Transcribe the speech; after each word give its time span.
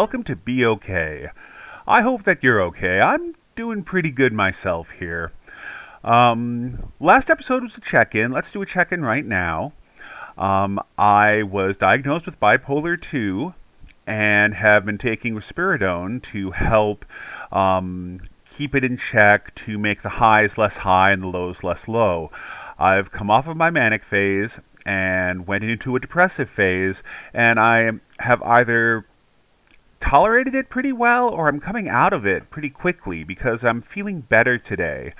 welcome 0.00 0.22
to 0.24 0.34
Be 0.34 0.64
Okay. 0.64 1.28
I 1.86 2.00
hope 2.00 2.22
that 2.22 2.42
you're 2.42 2.62
okay. 2.62 3.02
I'm 3.02 3.34
doing 3.54 3.82
pretty 3.82 4.10
good 4.10 4.32
myself 4.32 4.88
here. 4.98 5.30
Um, 6.02 6.90
last 6.98 7.28
episode 7.28 7.62
was 7.62 7.76
a 7.76 7.82
check 7.82 8.14
in. 8.14 8.32
Let's 8.32 8.50
do 8.50 8.62
a 8.62 8.66
check 8.66 8.92
in 8.92 9.02
right 9.02 9.26
now. 9.26 9.74
Um, 10.38 10.80
I 10.96 11.42
was 11.42 11.76
diagnosed 11.76 12.24
with 12.24 12.40
bipolar 12.40 12.98
2 12.98 13.52
and 14.06 14.54
have 14.54 14.86
been 14.86 14.96
taking 14.96 15.34
risperidone 15.34 16.22
to 16.32 16.52
help 16.52 17.04
um, 17.52 18.22
keep 18.48 18.74
it 18.74 18.82
in 18.82 18.96
check, 18.96 19.54
to 19.66 19.76
make 19.76 20.00
the 20.00 20.08
highs 20.08 20.56
less 20.56 20.78
high 20.78 21.10
and 21.10 21.22
the 21.22 21.26
lows 21.26 21.62
less 21.62 21.86
low. 21.86 22.30
I've 22.78 23.12
come 23.12 23.30
off 23.30 23.46
of 23.46 23.58
my 23.58 23.68
manic 23.68 24.04
phase 24.04 24.52
and 24.86 25.46
went 25.46 25.62
into 25.62 25.94
a 25.94 26.00
depressive 26.00 26.48
phase, 26.48 27.02
and 27.34 27.60
I 27.60 27.90
have 28.18 28.42
either 28.42 29.04
tolerated 30.00 30.54
it 30.54 30.70
pretty 30.70 30.92
well 30.92 31.28
or 31.28 31.48
I'm 31.48 31.60
coming 31.60 31.88
out 31.88 32.12
of 32.12 32.26
it 32.26 32.50
pretty 32.50 32.70
quickly 32.70 33.22
because 33.22 33.64
I'm 33.64 33.82
feeling 33.82 34.22
better 34.22 34.58
today. 34.58 35.14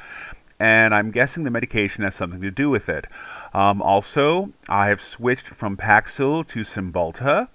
And 0.59 0.95
I'm 0.95 1.11
guessing 1.11 1.45
the 1.45 1.51
medication 1.51 2.05
has 2.05 2.15
something 2.15 2.41
to 2.43 2.51
do 2.51 2.69
with 2.69 2.89
it. 2.89 3.07
Um, 3.55 3.81
also, 3.81 4.53
I 4.69 4.89
have 4.89 5.01
switched 5.01 5.49
from 5.49 5.77
Paxil 5.77 6.47
to 6.49 6.61
Cymbalta, 6.61 7.49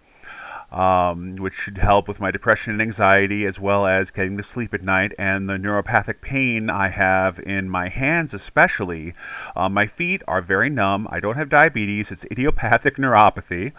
um, 0.72 1.36
which 1.36 1.54
should 1.54 1.78
help 1.78 2.08
with 2.08 2.20
my 2.20 2.32
depression 2.32 2.74
and 2.74 2.82
anxiety 2.82 3.46
as 3.46 3.60
well 3.60 3.86
as 3.86 4.12
getting 4.12 4.36
to 4.38 4.44
sleep 4.44 4.74
at 4.74 4.82
night 4.82 5.14
and 5.18 5.48
the 5.48 5.54
neuropathic 5.54 6.22
pain 6.22 6.70
I 6.70 6.90
have 6.90 7.40
in 7.40 7.70
my 7.70 7.90
hands, 7.90 8.34
especially. 8.34 9.14
Um, 9.56 9.74
my 9.74 9.88
feet 9.88 10.22
are 10.28 10.42
very 10.42 10.70
numb. 10.70 11.08
I 11.12 11.20
don't 11.20 11.38
have 11.38 11.50
diabetes, 11.50 12.12
it's 12.12 12.26
idiopathic 12.26 12.98
neuropathy. 12.98 13.72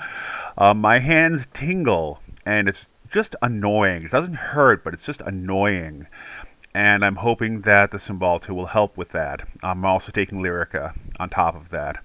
Um, 0.56 0.80
my 0.80 1.00
hands 1.00 1.46
tingle, 1.52 2.20
and 2.46 2.68
it's 2.68 2.86
just 3.16 3.34
annoying. 3.40 4.04
It 4.04 4.10
doesn't 4.10 4.34
hurt, 4.34 4.84
but 4.84 4.92
it's 4.92 5.06
just 5.06 5.22
annoying. 5.22 6.06
And 6.74 7.02
I'm 7.02 7.16
hoping 7.16 7.62
that 7.62 7.90
the 7.90 7.96
Cymbalta 7.96 8.50
will 8.50 8.66
help 8.66 8.94
with 8.98 9.12
that. 9.12 9.48
I'm 9.62 9.86
also 9.86 10.12
taking 10.12 10.42
Lyrica 10.42 10.94
on 11.18 11.30
top 11.30 11.56
of 11.56 11.70
that. 11.70 12.04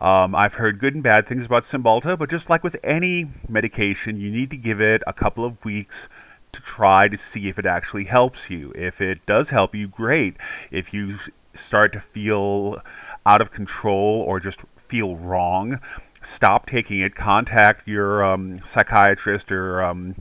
Um, 0.00 0.34
I've 0.34 0.54
heard 0.54 0.78
good 0.78 0.94
and 0.94 1.02
bad 1.02 1.28
things 1.28 1.44
about 1.44 1.64
Cymbalta, 1.64 2.18
but 2.18 2.30
just 2.30 2.48
like 2.48 2.64
with 2.64 2.78
any 2.82 3.28
medication, 3.50 4.18
you 4.18 4.30
need 4.30 4.48
to 4.48 4.56
give 4.56 4.80
it 4.80 5.02
a 5.06 5.12
couple 5.12 5.44
of 5.44 5.62
weeks 5.62 6.08
to 6.52 6.62
try 6.62 7.06
to 7.06 7.18
see 7.18 7.50
if 7.50 7.58
it 7.58 7.66
actually 7.66 8.04
helps 8.04 8.48
you. 8.48 8.72
If 8.74 9.02
it 9.02 9.26
does 9.26 9.50
help 9.50 9.74
you, 9.74 9.88
great. 9.88 10.38
If 10.70 10.94
you 10.94 11.18
start 11.52 11.92
to 11.92 12.00
feel 12.00 12.78
out 13.26 13.42
of 13.42 13.50
control 13.50 14.24
or 14.26 14.40
just 14.40 14.60
feel 14.88 15.16
wrong, 15.16 15.80
stop 16.22 16.66
taking 16.66 17.00
it. 17.00 17.14
Contact 17.14 17.86
your 17.86 18.24
um, 18.24 18.60
psychiatrist 18.64 19.50
or 19.50 19.82
um, 19.82 20.16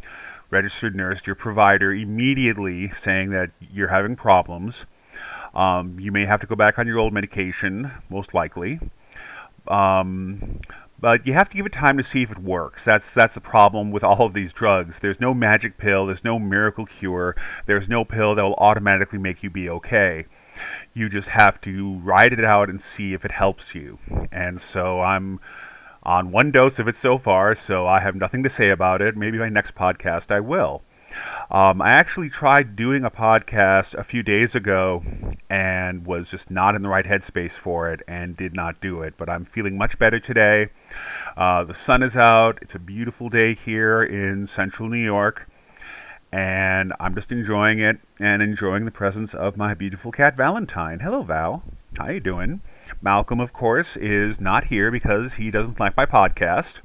registered 0.49 0.95
nurse, 0.95 1.21
your 1.25 1.35
provider, 1.35 1.93
immediately 1.93 2.89
saying 2.89 3.29
that 3.31 3.51
you're 3.59 3.89
having 3.89 4.15
problems. 4.15 4.85
Um, 5.53 5.99
you 5.99 6.11
may 6.11 6.25
have 6.25 6.41
to 6.41 6.47
go 6.47 6.55
back 6.55 6.77
on 6.77 6.87
your 6.87 6.99
old 6.99 7.13
medication, 7.13 7.91
most 8.09 8.33
likely. 8.33 8.79
Um, 9.67 10.59
but 10.99 11.25
you 11.25 11.33
have 11.33 11.49
to 11.49 11.57
give 11.57 11.65
it 11.65 11.71
time 11.71 11.97
to 11.97 12.03
see 12.03 12.23
if 12.23 12.31
it 12.31 12.39
works. 12.39 12.83
That's 12.83 13.11
that's 13.11 13.33
the 13.33 13.41
problem 13.41 13.91
with 13.91 14.03
all 14.03 14.25
of 14.25 14.33
these 14.33 14.51
drugs. 14.51 14.99
There's 14.99 15.19
no 15.19 15.33
magic 15.33 15.77
pill. 15.77 16.05
There's 16.05 16.23
no 16.23 16.39
miracle 16.39 16.85
cure. 16.85 17.35
There's 17.65 17.87
no 17.87 18.03
pill 18.03 18.35
that 18.35 18.43
will 18.43 18.55
automatically 18.55 19.19
make 19.19 19.41
you 19.41 19.49
be 19.49 19.69
okay. 19.69 20.25
You 20.93 21.07
just 21.07 21.29
have 21.29 21.61
to 21.61 21.99
ride 21.99 22.33
it 22.33 22.43
out 22.43 22.69
and 22.69 22.81
see 22.81 23.13
if 23.13 23.23
it 23.23 23.31
helps 23.31 23.73
you. 23.73 23.97
And 24.31 24.59
so 24.59 25.01
I'm 25.01 25.39
on 26.09 26.31
one 26.31 26.49
dose 26.49 26.79
of 26.79 26.87
it 26.87 26.95
so 26.95 27.19
far, 27.19 27.53
so 27.53 27.85
I 27.85 27.99
have 27.99 28.15
nothing 28.15 28.41
to 28.41 28.49
say 28.49 28.71
about 28.71 28.99
it. 28.99 29.15
Maybe 29.15 29.37
my 29.37 29.47
next 29.47 29.75
podcast 29.75 30.31
I 30.31 30.39
will. 30.39 30.81
Um, 31.51 31.83
I 31.83 31.91
actually 31.91 32.31
tried 32.31 32.75
doing 32.75 33.05
a 33.05 33.11
podcast 33.11 33.93
a 33.93 34.03
few 34.03 34.23
days 34.23 34.55
ago 34.55 35.03
and 35.51 36.07
was 36.07 36.27
just 36.27 36.49
not 36.49 36.73
in 36.73 36.81
the 36.81 36.89
right 36.89 37.05
headspace 37.05 37.51
for 37.51 37.91
it 37.91 38.01
and 38.07 38.35
did 38.35 38.55
not 38.55 38.81
do 38.81 39.03
it. 39.03 39.13
But 39.17 39.29
I'm 39.29 39.45
feeling 39.45 39.77
much 39.77 39.99
better 39.99 40.19
today. 40.19 40.69
Uh, 41.37 41.63
the 41.63 41.75
sun 41.75 42.01
is 42.01 42.15
out. 42.15 42.57
It's 42.63 42.73
a 42.73 42.79
beautiful 42.79 43.29
day 43.29 43.53
here 43.53 44.01
in 44.01 44.47
central 44.47 44.89
New 44.89 44.97
York. 44.97 45.47
And 46.31 46.91
I'm 46.99 47.13
just 47.13 47.31
enjoying 47.31 47.77
it 47.77 47.99
and 48.19 48.41
enjoying 48.41 48.85
the 48.85 48.91
presence 48.91 49.35
of 49.35 49.57
my 49.57 49.75
beautiful 49.75 50.11
cat 50.11 50.35
Valentine. 50.35 51.01
Hello, 51.01 51.21
Val. 51.21 51.61
How 51.99 52.09
you 52.09 52.19
doing? 52.19 52.61
Malcolm, 53.01 53.39
of 53.39 53.53
course, 53.53 53.95
is 53.95 54.39
not 54.39 54.65
here 54.65 54.91
because 54.91 55.35
he 55.35 55.51
doesn't 55.51 55.79
like 55.79 55.95
my 55.95 56.05
podcast. 56.05 56.75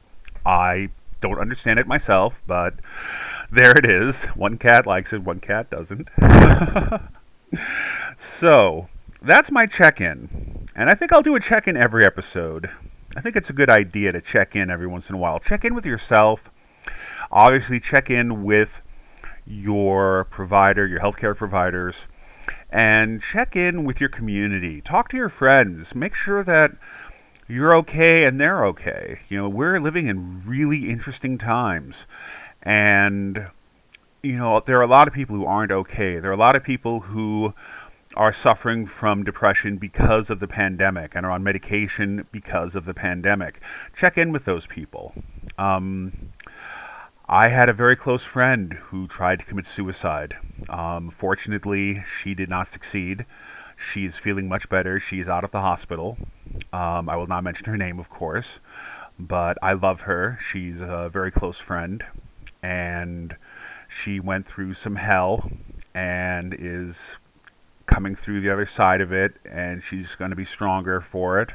I 0.46 0.90
don't 1.20 1.38
understand 1.38 1.78
it 1.78 1.86
myself, 1.86 2.34
but 2.46 2.74
there 3.50 3.72
it 3.72 3.84
is. 3.84 4.24
One 4.34 4.58
cat 4.58 4.86
likes 4.86 5.12
it, 5.12 5.22
one 5.22 5.40
cat 5.40 5.70
doesn't. 5.70 6.08
so, 8.40 8.88
that's 9.22 9.50
my 9.50 9.66
check 9.66 10.00
in. 10.00 10.68
And 10.76 10.90
I 10.90 10.94
think 10.94 11.12
I'll 11.12 11.22
do 11.22 11.34
a 11.34 11.40
check 11.40 11.66
in 11.66 11.76
every 11.76 12.04
episode. 12.04 12.70
I 13.16 13.20
think 13.20 13.36
it's 13.36 13.50
a 13.50 13.54
good 13.54 13.70
idea 13.70 14.12
to 14.12 14.20
check 14.20 14.54
in 14.54 14.70
every 14.70 14.86
once 14.86 15.08
in 15.08 15.14
a 15.14 15.18
while. 15.18 15.38
Check 15.38 15.64
in 15.64 15.74
with 15.74 15.86
yourself. 15.86 16.50
Obviously, 17.30 17.80
check 17.80 18.10
in 18.10 18.44
with 18.44 18.80
your 19.46 20.24
provider, 20.24 20.86
your 20.86 21.00
healthcare 21.00 21.36
providers, 21.36 21.96
and 22.74 23.22
check 23.22 23.54
in 23.54 23.84
with 23.84 24.00
your 24.00 24.08
community. 24.08 24.80
Talk 24.80 25.08
to 25.10 25.16
your 25.16 25.28
friends. 25.28 25.94
Make 25.94 26.16
sure 26.16 26.42
that 26.42 26.72
you're 27.46 27.74
okay 27.76 28.24
and 28.24 28.40
they're 28.40 28.66
okay. 28.66 29.20
You 29.28 29.38
know, 29.38 29.48
we're 29.48 29.78
living 29.78 30.08
in 30.08 30.42
really 30.44 30.90
interesting 30.90 31.38
times. 31.38 32.06
And, 32.62 33.46
you 34.24 34.36
know, 34.36 34.60
there 34.66 34.76
are 34.80 34.82
a 34.82 34.88
lot 34.88 35.06
of 35.06 35.14
people 35.14 35.36
who 35.36 35.46
aren't 35.46 35.70
okay. 35.70 36.18
There 36.18 36.30
are 36.30 36.34
a 36.34 36.36
lot 36.36 36.56
of 36.56 36.64
people 36.64 36.98
who 36.98 37.54
are 38.16 38.32
suffering 38.32 38.86
from 38.86 39.22
depression 39.22 39.76
because 39.76 40.28
of 40.28 40.40
the 40.40 40.48
pandemic 40.48 41.14
and 41.14 41.24
are 41.24 41.30
on 41.30 41.44
medication 41.44 42.26
because 42.32 42.74
of 42.74 42.86
the 42.86 42.94
pandemic. 42.94 43.60
Check 43.96 44.18
in 44.18 44.32
with 44.32 44.46
those 44.46 44.66
people. 44.66 45.14
Um, 45.58 46.23
I 47.28 47.48
had 47.48 47.70
a 47.70 47.72
very 47.72 47.96
close 47.96 48.22
friend 48.22 48.74
who 48.74 49.08
tried 49.08 49.38
to 49.38 49.46
commit 49.46 49.64
suicide. 49.64 50.36
Um, 50.68 51.10
fortunately, 51.10 52.04
she 52.20 52.34
did 52.34 52.50
not 52.50 52.68
succeed. 52.68 53.24
She 53.76 54.04
is 54.04 54.18
feeling 54.18 54.46
much 54.46 54.68
better. 54.68 55.00
She's 55.00 55.26
out 55.26 55.42
of 55.42 55.50
the 55.50 55.60
hospital. 55.60 56.18
Um, 56.70 57.08
I 57.08 57.16
will 57.16 57.26
not 57.26 57.42
mention 57.42 57.64
her 57.64 57.78
name, 57.78 57.98
of 57.98 58.10
course, 58.10 58.58
but 59.18 59.56
I 59.62 59.72
love 59.72 60.02
her. 60.02 60.38
She's 60.50 60.82
a 60.82 61.08
very 61.10 61.30
close 61.30 61.56
friend, 61.56 62.04
and 62.62 63.36
she 63.88 64.20
went 64.20 64.46
through 64.46 64.74
some 64.74 64.96
hell 64.96 65.50
and 65.94 66.54
is 66.58 66.96
coming 67.86 68.16
through 68.16 68.42
the 68.42 68.50
other 68.50 68.66
side 68.66 69.00
of 69.00 69.12
it, 69.12 69.36
and 69.46 69.82
she's 69.82 70.14
going 70.14 70.30
to 70.30 70.36
be 70.36 70.44
stronger 70.44 71.00
for 71.00 71.40
it. 71.40 71.50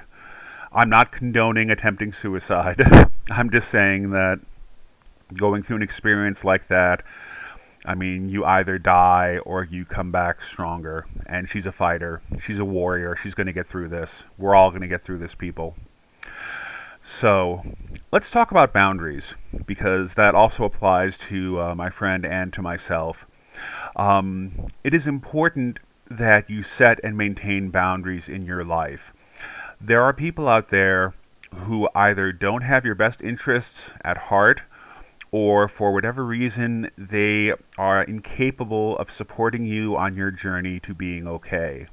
I'm 0.73 0.89
not 0.89 1.11
condoning 1.11 1.69
attempting 1.69 2.11
suicide. 2.11 2.81
I'm 3.31 3.51
just 3.51 3.69
saying 3.69 4.09
that 4.11 4.39
going 5.35 5.63
through 5.63 5.77
an 5.77 5.81
experience 5.81 6.43
like 6.43 6.67
that, 6.67 7.03
I 7.85 7.95
mean, 7.95 8.29
you 8.29 8.43
either 8.45 8.77
die 8.77 9.39
or 9.45 9.63
you 9.63 9.85
come 9.85 10.11
back 10.11 10.43
stronger. 10.43 11.05
And 11.25 11.47
she's 11.47 11.65
a 11.65 11.71
fighter. 11.71 12.21
She's 12.41 12.59
a 12.59 12.65
warrior. 12.65 13.15
She's 13.21 13.33
going 13.33 13.47
to 13.47 13.53
get 13.53 13.67
through 13.67 13.89
this. 13.89 14.23
We're 14.37 14.55
all 14.55 14.69
going 14.69 14.81
to 14.81 14.87
get 14.87 15.03
through 15.03 15.19
this, 15.19 15.33
people. 15.33 15.75
So, 17.01 17.63
let's 18.11 18.29
talk 18.29 18.51
about 18.51 18.73
boundaries 18.73 19.33
because 19.65 20.13
that 20.15 20.35
also 20.35 20.65
applies 20.65 21.17
to 21.29 21.59
uh, 21.59 21.75
my 21.75 21.89
friend 21.89 22.25
and 22.25 22.51
to 22.53 22.61
myself. 22.61 23.25
Um, 23.95 24.67
it 24.83 24.93
is 24.93 25.07
important 25.07 25.79
that 26.09 26.49
you 26.49 26.61
set 26.63 26.99
and 27.03 27.17
maintain 27.17 27.69
boundaries 27.69 28.27
in 28.27 28.45
your 28.45 28.63
life. 28.63 29.13
There 29.79 30.03
are 30.03 30.13
people 30.13 30.47
out 30.47 30.69
there 30.69 31.13
who 31.55 31.87
either 31.95 32.31
don't 32.31 32.61
have 32.61 32.85
your 32.85 32.95
best 32.95 33.21
interests 33.21 33.91
at 34.03 34.17
heart 34.17 34.61
or 35.31 35.67
for 35.67 35.93
whatever 35.93 36.25
reason 36.25 36.89
they 36.97 37.53
are 37.77 38.03
incapable 38.03 38.97
of 38.97 39.11
supporting 39.11 39.65
you 39.65 39.95
on 39.95 40.15
your 40.15 40.31
journey 40.31 40.79
to 40.79 40.93
being 40.93 41.27
okay. 41.27 41.87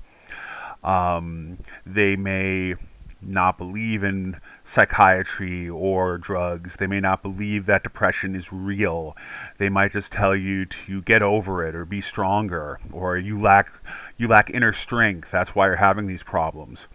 Um, 0.82 1.58
they 1.84 2.16
may 2.16 2.76
not 3.20 3.58
believe 3.58 4.04
in 4.04 4.40
psychiatry 4.64 5.68
or 5.68 6.18
drugs. 6.18 6.76
They 6.76 6.86
may 6.86 7.00
not 7.00 7.22
believe 7.22 7.66
that 7.66 7.82
depression 7.82 8.34
is 8.34 8.52
real. 8.52 9.16
They 9.58 9.68
might 9.68 9.92
just 9.92 10.12
tell 10.12 10.34
you 10.36 10.64
to 10.66 11.02
get 11.02 11.22
over 11.22 11.66
it 11.66 11.74
or 11.74 11.84
be 11.84 12.00
stronger 12.00 12.78
or 12.92 13.16
you 13.16 13.40
lack 13.40 13.70
you 14.16 14.28
lack 14.28 14.50
inner 14.50 14.72
strength. 14.72 15.30
That's 15.30 15.54
why 15.54 15.66
you're 15.66 15.76
having 15.76 16.06
these 16.06 16.22
problems. 16.22 16.86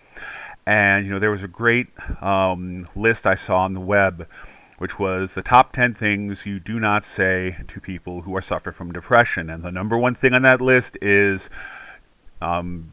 And 0.65 1.05
you 1.05 1.13
know 1.13 1.19
there 1.19 1.31
was 1.31 1.43
a 1.43 1.47
great 1.47 1.87
um, 2.21 2.87
list 2.95 3.25
I 3.25 3.35
saw 3.35 3.59
on 3.59 3.73
the 3.73 3.79
web, 3.79 4.27
which 4.81 4.97
was 4.97 5.33
the 5.33 5.43
top 5.43 5.73
10 5.73 5.93
things 5.93 6.43
you 6.43 6.59
do 6.59 6.79
not 6.79 7.05
say 7.05 7.55
to 7.67 7.79
people 7.79 8.23
who 8.23 8.35
are 8.35 8.41
suffering 8.41 8.73
from 8.73 8.91
depression. 8.91 9.47
And 9.47 9.63
the 9.63 9.71
number 9.71 9.95
one 9.95 10.15
thing 10.15 10.33
on 10.33 10.41
that 10.41 10.59
list 10.59 10.97
is 11.03 11.51
um, 12.41 12.91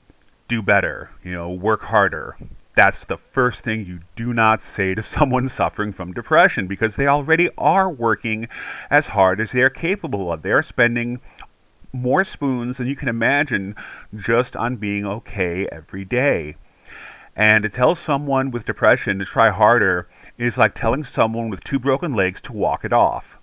do 0.49 0.61
better, 0.61 1.09
you 1.25 1.33
know, 1.33 1.49
work 1.49 1.85
harder. 1.85 2.37
That's 2.77 3.07
the 3.07 3.17
first 3.17 3.61
thing 3.63 3.87
you 3.87 4.01
do 4.17 4.35
not 4.35 4.61
say 4.61 4.95
to 4.95 5.03
someone 5.17 5.49
suffering 5.49 5.95
from 5.95 6.13
depression 6.13 6.67
because 6.67 6.97
they 6.97 7.07
already 7.07 7.49
are 7.57 7.89
working 7.89 8.49
as 8.91 9.07
hard 9.07 9.41
as 9.41 9.53
they 9.53 9.63
are 9.63 9.71
capable 9.71 10.31
of. 10.31 10.43
They're 10.43 10.63
spending 10.63 11.23
more 11.91 12.23
spoons 12.23 12.77
than 12.77 12.87
you 12.87 12.97
can 12.97 13.09
imagine 13.09 13.75
just 14.15 14.55
on 14.57 14.77
being 14.77 15.07
okay 15.07 15.67
every 15.73 16.05
day. 16.05 16.57
And 17.35 17.63
to 17.63 17.71
tell 17.71 17.95
someone 17.95 18.51
with 18.51 18.67
depression 18.67 19.19
to 19.21 19.25
try 19.25 19.49
harder 19.49 20.07
is 20.39 20.57
like 20.57 20.75
telling 20.75 21.05
someone 21.05 21.51
with 21.51 21.65
two 21.65 21.79
broken 21.79 22.15
legs 22.15 22.41
to 22.43 22.53
walk 22.53 22.85
it 22.85 22.93
off. 22.93 23.37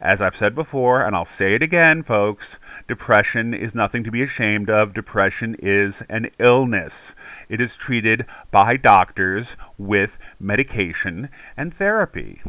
As 0.00 0.22
I've 0.22 0.36
said 0.36 0.54
before, 0.54 1.02
and 1.02 1.16
I'll 1.16 1.24
say 1.24 1.54
it 1.54 1.62
again, 1.62 2.04
folks, 2.04 2.56
depression 2.86 3.52
is 3.52 3.74
nothing 3.74 4.04
to 4.04 4.12
be 4.12 4.22
ashamed 4.22 4.70
of. 4.70 4.94
Depression 4.94 5.56
is 5.58 6.02
an 6.08 6.30
illness. 6.38 7.12
It 7.48 7.60
is 7.60 7.74
treated 7.74 8.24
by 8.52 8.76
doctors 8.76 9.56
with 9.76 10.16
medication 10.38 11.30
and 11.56 11.76
therapy. 11.76 12.40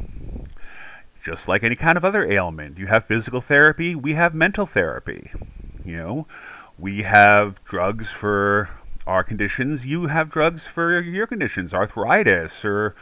Just 1.24 1.48
like 1.48 1.64
any 1.64 1.76
kind 1.76 1.98
of 1.98 2.06
other 2.06 2.30
ailment. 2.30 2.78
You 2.78 2.86
have 2.88 3.06
physical 3.06 3.42
therapy, 3.42 3.96
we 3.96 4.14
have 4.14 4.36
mental 4.36 4.68
therapy. 4.68 5.32
You 5.84 5.98
know, 5.98 6.28
we 6.78 7.02
have 7.02 7.64
drugs 7.66 8.10
for 8.10 8.70
our 9.08 9.24
conditions, 9.24 9.86
you 9.86 10.06
have 10.06 10.30
drugs 10.30 10.68
for 10.68 11.02
your 11.02 11.26
conditions, 11.26 11.74
arthritis, 11.74 12.64
or, 12.64 12.94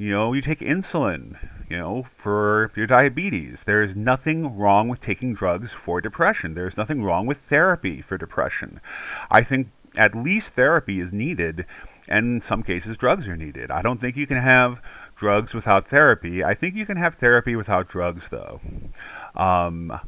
you 0.00 0.10
know, 0.10 0.32
you 0.32 0.40
take 0.40 0.60
insulin 0.60 1.36
you 1.70 1.78
know, 1.78 2.04
for 2.16 2.72
your 2.74 2.88
diabetes. 2.88 3.62
There's 3.64 3.94
nothing 3.94 4.58
wrong 4.58 4.88
with 4.88 5.00
taking 5.00 5.32
drugs 5.32 5.70
for 5.70 6.00
depression. 6.00 6.54
There's 6.54 6.76
nothing 6.76 7.04
wrong 7.04 7.26
with 7.26 7.38
therapy 7.48 8.02
for 8.02 8.18
depression. 8.18 8.80
I 9.30 9.44
think 9.44 9.68
at 9.96 10.16
least 10.16 10.48
therapy 10.54 10.98
is 11.00 11.12
needed, 11.12 11.64
and 12.08 12.26
in 12.26 12.40
some 12.40 12.64
cases, 12.64 12.96
drugs 12.96 13.28
are 13.28 13.36
needed. 13.36 13.70
I 13.70 13.82
don't 13.82 14.00
think 14.00 14.16
you 14.16 14.26
can 14.26 14.38
have 14.38 14.82
drugs 15.14 15.54
without 15.54 15.88
therapy. 15.88 16.42
I 16.42 16.54
think 16.54 16.74
you 16.74 16.84
can 16.84 16.96
have 16.96 17.14
therapy 17.14 17.54
without 17.54 17.88
drugs, 17.88 18.24
though. 18.30 18.60
Um, 19.36 20.00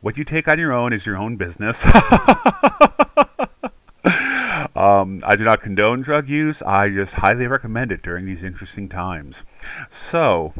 what 0.00 0.16
you 0.16 0.24
take 0.24 0.48
on 0.48 0.58
your 0.58 0.72
own 0.72 0.92
is 0.92 1.06
your 1.06 1.16
own 1.16 1.36
business. 1.36 1.80
Um, 4.84 5.20
I 5.24 5.34
do 5.36 5.44
not 5.44 5.62
condone 5.62 6.02
drug 6.02 6.28
use. 6.28 6.60
I 6.60 6.90
just 6.90 7.14
highly 7.14 7.46
recommend 7.46 7.90
it 7.90 8.02
during 8.02 8.26
these 8.26 8.42
interesting 8.42 8.88
times. 8.88 9.38
So, 10.10 10.52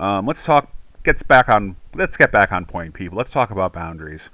um, 0.00 0.26
let's 0.26 0.44
talk. 0.44 0.72
Gets 1.02 1.22
back 1.22 1.48
on. 1.50 1.76
Let's 1.94 2.16
get 2.16 2.32
back 2.32 2.52
on 2.52 2.64
point, 2.64 2.94
people. 2.94 3.18
Let's 3.18 3.30
talk 3.30 3.50
about 3.50 3.74
boundaries. 3.74 4.30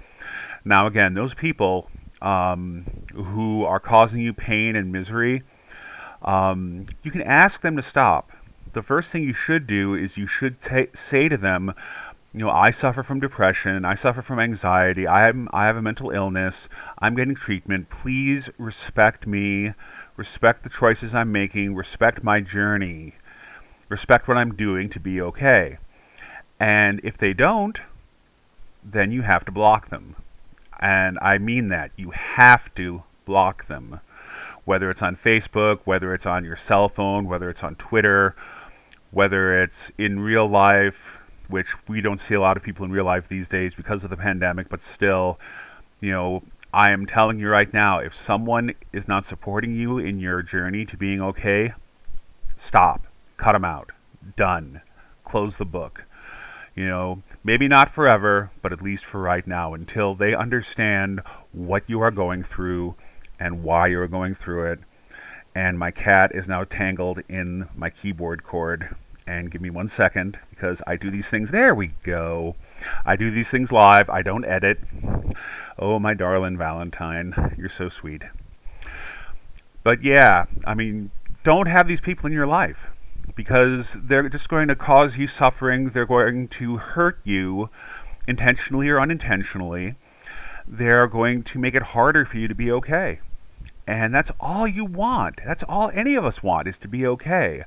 Now, 0.64 0.86
again, 0.86 1.14
those 1.14 1.34
people 1.34 1.90
um, 2.20 2.86
who 3.14 3.64
are 3.64 3.80
causing 3.80 4.20
you 4.20 4.32
pain 4.32 4.76
and 4.76 4.92
misery, 4.92 5.42
um, 6.22 6.86
you 7.02 7.10
can 7.10 7.22
ask 7.22 7.62
them 7.62 7.76
to 7.76 7.82
stop. 7.82 8.30
The 8.74 8.82
first 8.82 9.10
thing 9.10 9.24
you 9.24 9.34
should 9.34 9.66
do 9.66 9.94
is 9.94 10.16
you 10.16 10.26
should 10.26 10.60
ta- 10.60 10.92
say 10.94 11.28
to 11.28 11.36
them, 11.36 11.74
you 12.32 12.40
know, 12.40 12.50
I 12.50 12.70
suffer 12.70 13.02
from 13.02 13.20
depression, 13.20 13.84
I 13.84 13.94
suffer 13.94 14.22
from 14.22 14.40
anxiety, 14.40 15.06
I 15.06 15.28
am 15.28 15.48
I 15.52 15.66
have 15.66 15.76
a 15.76 15.82
mental 15.82 16.10
illness, 16.10 16.68
I'm 16.98 17.14
getting 17.14 17.34
treatment. 17.34 17.90
Please 17.90 18.50
respect 18.58 19.26
me, 19.26 19.74
respect 20.16 20.62
the 20.62 20.70
choices 20.70 21.14
I'm 21.14 21.30
making, 21.30 21.74
respect 21.74 22.22
my 22.22 22.40
journey 22.40 23.14
respect 23.92 24.26
what 24.26 24.38
I'm 24.38 24.54
doing 24.54 24.88
to 24.88 24.98
be 24.98 25.20
okay. 25.20 25.76
And 26.58 26.98
if 27.04 27.18
they 27.18 27.34
don't, 27.34 27.78
then 28.82 29.12
you 29.12 29.20
have 29.22 29.44
to 29.44 29.52
block 29.52 29.90
them. 29.90 30.16
And 30.80 31.18
I 31.20 31.36
mean 31.36 31.68
that. 31.68 31.90
You 31.96 32.10
have 32.10 32.74
to 32.76 33.02
block 33.26 33.66
them. 33.66 34.00
Whether 34.64 34.90
it's 34.90 35.02
on 35.02 35.14
Facebook, 35.14 35.80
whether 35.84 36.14
it's 36.14 36.24
on 36.24 36.44
your 36.44 36.56
cell 36.56 36.88
phone, 36.88 37.26
whether 37.26 37.50
it's 37.50 37.62
on 37.62 37.74
Twitter, 37.74 38.34
whether 39.10 39.62
it's 39.62 39.92
in 39.98 40.20
real 40.20 40.48
life, 40.48 41.18
which 41.52 41.74
we 41.86 42.00
don't 42.00 42.18
see 42.18 42.34
a 42.34 42.40
lot 42.40 42.56
of 42.56 42.62
people 42.62 42.84
in 42.84 42.90
real 42.90 43.04
life 43.04 43.28
these 43.28 43.46
days 43.46 43.74
because 43.74 44.02
of 44.02 44.10
the 44.10 44.16
pandemic, 44.16 44.68
but 44.68 44.80
still, 44.80 45.38
you 46.00 46.10
know, 46.10 46.42
I 46.72 46.90
am 46.90 47.06
telling 47.06 47.38
you 47.38 47.48
right 47.48 47.72
now 47.72 47.98
if 47.98 48.14
someone 48.14 48.74
is 48.92 49.06
not 49.06 49.26
supporting 49.26 49.74
you 49.76 49.98
in 49.98 50.18
your 50.18 50.42
journey 50.42 50.86
to 50.86 50.96
being 50.96 51.20
okay, 51.20 51.74
stop 52.56 53.06
cut 53.36 53.52
them 53.52 53.64
out. 53.64 53.90
Done. 54.36 54.80
Close 55.24 55.56
the 55.56 55.64
book. 55.64 56.04
You 56.74 56.86
know, 56.86 57.22
maybe 57.44 57.68
not 57.68 57.90
forever, 57.92 58.50
but 58.62 58.72
at 58.72 58.80
least 58.80 59.04
for 59.04 59.20
right 59.20 59.46
now, 59.46 59.74
until 59.74 60.14
they 60.14 60.34
understand 60.34 61.20
what 61.52 61.82
you 61.86 62.00
are 62.00 62.10
going 62.10 62.44
through 62.44 62.94
and 63.38 63.62
why 63.62 63.88
you 63.88 64.00
are 64.00 64.08
going 64.08 64.34
through 64.34 64.72
it. 64.72 64.78
And 65.54 65.78
my 65.78 65.90
cat 65.90 66.30
is 66.34 66.46
now 66.46 66.64
tangled 66.64 67.20
in 67.28 67.68
my 67.76 67.90
keyboard 67.90 68.44
cord. 68.44 68.94
And 69.26 69.50
give 69.50 69.60
me 69.60 69.70
one 69.70 69.88
second 69.88 70.38
because 70.62 70.80
I 70.86 70.94
do 70.94 71.10
these 71.10 71.26
things. 71.26 71.50
There 71.50 71.74
we 71.74 71.88
go. 72.04 72.54
I 73.04 73.16
do 73.16 73.32
these 73.32 73.48
things 73.48 73.72
live. 73.72 74.08
I 74.08 74.22
don't 74.22 74.44
edit. 74.44 74.78
Oh, 75.76 75.98
my 75.98 76.14
darling 76.14 76.56
Valentine. 76.56 77.56
You're 77.58 77.68
so 77.68 77.88
sweet. 77.88 78.22
But 79.82 80.04
yeah, 80.04 80.44
I 80.64 80.74
mean, 80.74 81.10
don't 81.42 81.66
have 81.66 81.88
these 81.88 82.00
people 82.00 82.28
in 82.28 82.32
your 82.32 82.46
life 82.46 82.90
because 83.34 83.96
they're 84.00 84.28
just 84.28 84.48
going 84.48 84.68
to 84.68 84.76
cause 84.76 85.16
you 85.16 85.26
suffering. 85.26 85.90
They're 85.90 86.06
going 86.06 86.46
to 86.48 86.76
hurt 86.76 87.18
you 87.24 87.68
intentionally 88.28 88.88
or 88.88 89.00
unintentionally. 89.00 89.96
They're 90.64 91.08
going 91.08 91.42
to 91.42 91.58
make 91.58 91.74
it 91.74 91.82
harder 91.82 92.24
for 92.24 92.38
you 92.38 92.46
to 92.46 92.54
be 92.54 92.70
okay. 92.70 93.18
And 93.84 94.14
that's 94.14 94.30
all 94.38 94.68
you 94.68 94.84
want. 94.84 95.40
That's 95.44 95.64
all 95.64 95.90
any 95.92 96.14
of 96.14 96.24
us 96.24 96.40
want 96.40 96.68
is 96.68 96.78
to 96.78 96.88
be 96.88 97.04
okay. 97.04 97.64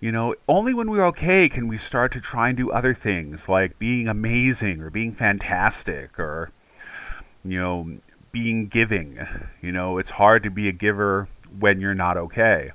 You 0.00 0.12
know, 0.12 0.36
only 0.48 0.74
when 0.74 0.90
we're 0.90 1.06
okay 1.06 1.48
can 1.48 1.66
we 1.66 1.76
start 1.76 2.12
to 2.12 2.20
try 2.20 2.48
and 2.48 2.56
do 2.56 2.70
other 2.70 2.94
things 2.94 3.48
like 3.48 3.80
being 3.80 4.06
amazing 4.06 4.80
or 4.80 4.90
being 4.90 5.12
fantastic 5.12 6.20
or, 6.20 6.52
you 7.44 7.58
know, 7.58 7.98
being 8.30 8.68
giving. 8.68 9.18
You 9.60 9.72
know, 9.72 9.98
it's 9.98 10.10
hard 10.10 10.44
to 10.44 10.50
be 10.50 10.68
a 10.68 10.72
giver 10.72 11.26
when 11.58 11.80
you're 11.80 11.94
not 11.94 12.16
okay 12.16 12.70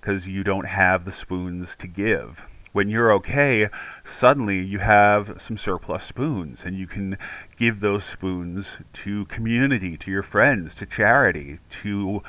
because 0.00 0.28
you 0.28 0.44
don't 0.44 0.66
have 0.66 1.04
the 1.04 1.10
spoons 1.10 1.70
to 1.80 1.88
give. 1.88 2.42
When 2.72 2.88
you're 2.88 3.12
okay, 3.14 3.70
suddenly 4.04 4.60
you 4.60 4.78
have 4.78 5.42
some 5.44 5.58
surplus 5.58 6.04
spoons, 6.04 6.60
and 6.64 6.78
you 6.78 6.86
can 6.86 7.18
give 7.58 7.80
those 7.80 8.04
spoons 8.04 8.66
to 9.04 9.24
community, 9.24 9.96
to 9.96 10.10
your 10.12 10.22
friends, 10.22 10.76
to 10.76 10.86
charity, 10.86 11.58
to 11.82 12.22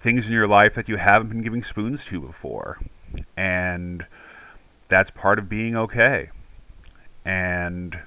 things 0.00 0.26
in 0.26 0.32
your 0.32 0.48
life 0.48 0.74
that 0.74 0.88
you 0.88 0.96
haven't 0.96 1.28
been 1.28 1.42
giving 1.42 1.62
spoons 1.62 2.04
to 2.06 2.20
before. 2.20 2.78
And 3.36 4.06
that's 4.88 5.10
part 5.10 5.38
of 5.38 5.48
being 5.48 5.76
okay. 5.76 6.30
And 7.24 8.00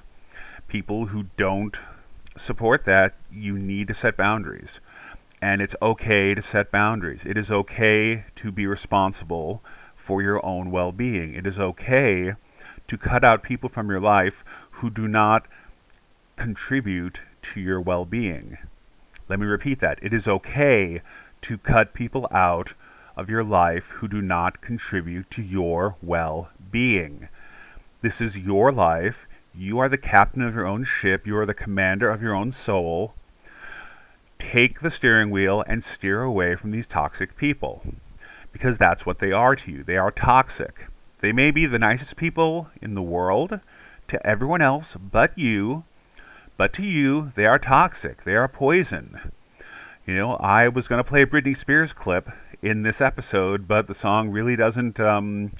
people 0.68 1.06
who 1.06 1.26
don't 1.36 1.76
support 2.36 2.84
that, 2.84 3.14
you 3.32 3.58
need 3.58 3.88
to 3.88 3.94
set 3.94 4.16
boundaries 4.16 4.80
and 5.40 5.62
it's 5.62 5.76
okay 5.80 6.34
to 6.34 6.42
set 6.42 6.70
boundaries. 6.70 7.22
It 7.24 7.36
is 7.36 7.50
okay 7.50 8.24
to 8.36 8.50
be 8.50 8.66
responsible 8.66 9.62
for 9.96 10.22
your 10.22 10.44
own 10.44 10.70
well 10.70 10.92
being. 10.92 11.34
It 11.34 11.46
is 11.46 11.58
okay 11.58 12.34
to 12.88 12.98
cut 12.98 13.24
out 13.24 13.42
people 13.42 13.68
from 13.68 13.88
your 13.88 14.00
life 14.00 14.44
who 14.72 14.90
do 14.90 15.06
not 15.06 15.46
contribute 16.36 17.20
to 17.42 17.60
your 17.60 17.80
well 17.80 18.04
being. 18.04 18.58
Let 19.28 19.38
me 19.38 19.46
repeat 19.46 19.80
that. 19.80 19.98
It 20.02 20.12
is 20.12 20.26
okay 20.26 21.02
to 21.42 21.58
cut 21.58 21.94
people 21.94 22.26
out 22.32 22.72
of 23.18 23.28
your 23.28 23.44
life 23.44 23.86
who 23.96 24.08
do 24.08 24.22
not 24.22 24.62
contribute 24.62 25.30
to 25.32 25.42
your 25.42 25.96
well 26.02 26.48
being. 26.70 27.28
This 28.00 28.20
is 28.20 28.38
your 28.38 28.72
life. 28.72 29.26
You 29.54 29.78
are 29.78 29.88
the 29.88 29.98
captain 29.98 30.40
of 30.40 30.54
your 30.54 30.66
own 30.66 30.84
ship. 30.84 31.26
You 31.26 31.36
are 31.36 31.46
the 31.46 31.52
commander 31.52 32.08
of 32.10 32.22
your 32.22 32.34
own 32.34 32.52
soul 32.52 33.14
take 34.38 34.80
the 34.80 34.90
steering 34.90 35.30
wheel 35.30 35.64
and 35.66 35.82
steer 35.82 36.22
away 36.22 36.56
from 36.56 36.70
these 36.70 36.86
toxic 36.86 37.36
people. 37.36 37.82
Because 38.52 38.78
that's 38.78 39.04
what 39.04 39.18
they 39.18 39.32
are 39.32 39.54
to 39.56 39.70
you. 39.70 39.84
They 39.84 39.96
are 39.96 40.10
toxic. 40.10 40.86
They 41.20 41.32
may 41.32 41.50
be 41.50 41.66
the 41.66 41.78
nicest 41.78 42.16
people 42.16 42.68
in 42.80 42.94
the 42.94 43.02
world 43.02 43.60
to 44.08 44.26
everyone 44.26 44.62
else 44.62 44.96
but 44.98 45.36
you, 45.36 45.84
but 46.56 46.72
to 46.74 46.82
you, 46.82 47.32
they 47.36 47.46
are 47.46 47.58
toxic. 47.58 48.24
They 48.24 48.34
are 48.34 48.48
poison. 48.48 49.32
You 50.06 50.14
know, 50.14 50.36
I 50.36 50.68
was 50.68 50.88
going 50.88 51.02
to 51.02 51.08
play 51.08 51.22
a 51.22 51.26
Britney 51.26 51.56
Spears 51.56 51.92
clip 51.92 52.30
in 52.62 52.82
this 52.82 53.00
episode, 53.00 53.68
but 53.68 53.86
the 53.86 53.94
song 53.94 54.30
really 54.30 54.56
doesn't 54.56 54.98
um, 54.98 55.52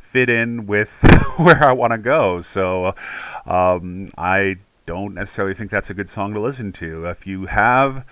fit 0.00 0.28
in 0.28 0.66
with 0.66 0.88
where 1.36 1.62
I 1.62 1.72
want 1.72 1.92
to 1.92 1.98
go. 1.98 2.42
So 2.42 2.94
um, 3.46 4.10
I 4.16 4.56
don't 4.86 5.14
necessarily 5.14 5.54
think 5.54 5.70
that's 5.70 5.90
a 5.90 5.94
good 5.94 6.08
song 6.08 6.32
to 6.34 6.40
listen 6.40 6.72
to. 6.72 7.06
If 7.06 7.26
you 7.26 7.46
have 7.46 8.04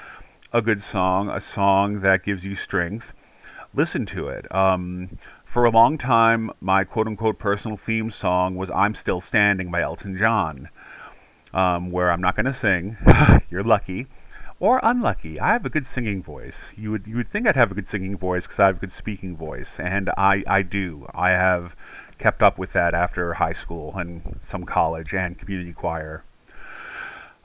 a 0.53 0.61
good 0.61 0.83
song, 0.83 1.29
a 1.31 1.41
song 1.41 2.01
that 2.01 2.23
gives 2.23 2.45
you 2.45 2.55
strength, 2.55 3.13
listen 3.75 4.07
to 4.07 4.29
it. 4.29 4.53
Um, 4.55 5.19
for 5.45 5.65
a 5.65 5.71
long 5.71 5.97
time, 5.97 6.51
my 6.61 6.85
quote 6.85 7.07
unquote 7.07 7.39
personal 7.39 7.79
theme 7.79 8.11
song 8.11 8.57
was 8.57 8.71
I'm 8.71 8.95
Still 8.95 9.23
Standing 9.23 9.71
by 9.71 9.81
Elton 9.81 10.19
John, 10.19 10.69
um, 11.55 11.91
where 11.91 12.11
I'm 12.11 12.21
not 12.21 12.37
going 12.37 12.47
to 12.47 12.53
sing, 12.53 12.99
you're 13.51 13.65
lucky, 13.65 14.07
or 14.59 14.81
unlucky. 14.83 15.39
I 15.39 15.53
have 15.53 15.67
a 15.67 15.71
good 15.71 15.87
singing 15.87 16.23
voice. 16.23 16.57
You 16.77 16.91
would 16.91 17.07
you 17.07 17.17
would 17.17 17.31
think 17.31 17.47
I'd 17.47 17.57
have 17.57 17.71
a 17.71 17.75
good 17.75 17.89
singing 17.89 18.17
voice 18.17 18.45
because 18.45 18.59
I 18.59 18.67
have 18.67 18.77
a 18.77 18.81
good 18.81 18.93
speaking 18.93 19.37
voice, 19.37 19.79
and 19.79 20.11
I 20.17 20.43
I 20.47 20.63
do. 20.63 21.07
I 21.15 21.31
have 21.31 21.77
kept 22.19 22.43
up 22.43 22.59
with 22.59 22.73
that 22.73 22.95
after 22.95 23.35
high 23.35 23.53
school 23.53 23.95
and 23.97 24.41
some 24.47 24.65
college 24.65 25.13
and 25.13 25.39
community 25.39 25.73
choir. 25.73 26.25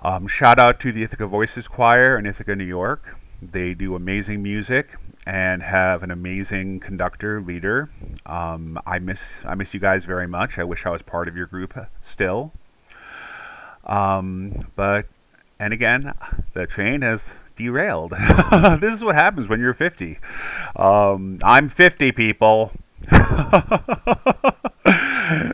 Um, 0.01 0.27
shout 0.27 0.59
out 0.59 0.79
to 0.79 0.91
the 0.91 1.03
Ithaca 1.03 1.27
Voices 1.27 1.67
Choir 1.67 2.17
in 2.17 2.25
Ithaca, 2.25 2.55
New 2.55 2.63
York. 2.63 3.17
They 3.41 3.73
do 3.73 3.95
amazing 3.95 4.41
music 4.41 4.95
and 5.27 5.61
have 5.61 6.01
an 6.01 6.09
amazing 6.09 6.79
conductor 6.79 7.41
leader. 7.41 7.89
Um, 8.25 8.79
I 8.85 8.99
miss 8.99 9.19
I 9.45 9.55
miss 9.55 9.73
you 9.73 9.79
guys 9.79 10.05
very 10.05 10.27
much. 10.27 10.57
I 10.57 10.63
wish 10.63 10.85
I 10.85 10.89
was 10.89 11.01
part 11.01 11.27
of 11.27 11.35
your 11.35 11.45
group 11.45 11.77
still. 12.01 12.53
Um, 13.85 14.67
but 14.75 15.07
and 15.61 15.73
again, 15.73 16.11
the 16.55 16.65
train 16.65 17.03
has 17.03 17.21
derailed. 17.55 18.11
this 18.81 18.95
is 18.95 19.03
what 19.03 19.13
happens 19.13 19.47
when 19.47 19.59
you're 19.59 19.75
50. 19.75 20.17
Um, 20.75 21.37
I'm 21.43 21.69
50, 21.69 22.11
people. 22.13 22.71
you 23.11 23.17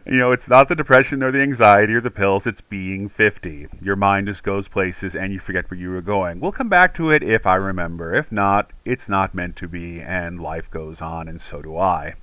know, 0.05 0.31
it's 0.31 0.47
not 0.47 0.69
the 0.69 0.75
depression 0.77 1.21
or 1.21 1.33
the 1.33 1.41
anxiety 1.41 1.93
or 1.93 1.99
the 1.99 2.09
pills, 2.09 2.47
it's 2.47 2.61
being 2.61 3.09
50. 3.09 3.67
Your 3.81 3.97
mind 3.97 4.27
just 4.27 4.43
goes 4.43 4.69
places 4.69 5.13
and 5.13 5.33
you 5.33 5.41
forget 5.41 5.69
where 5.69 5.77
you 5.77 5.89
were 5.89 6.01
going. 6.01 6.39
We'll 6.39 6.53
come 6.53 6.69
back 6.69 6.95
to 6.95 7.09
it 7.09 7.21
if 7.21 7.45
I 7.45 7.55
remember. 7.55 8.15
If 8.15 8.31
not, 8.31 8.71
it's 8.85 9.09
not 9.09 9.35
meant 9.35 9.57
to 9.57 9.67
be, 9.67 9.99
and 9.99 10.39
life 10.39 10.71
goes 10.71 11.01
on, 11.01 11.27
and 11.27 11.41
so 11.41 11.61
do 11.61 11.75
I. 11.75 12.13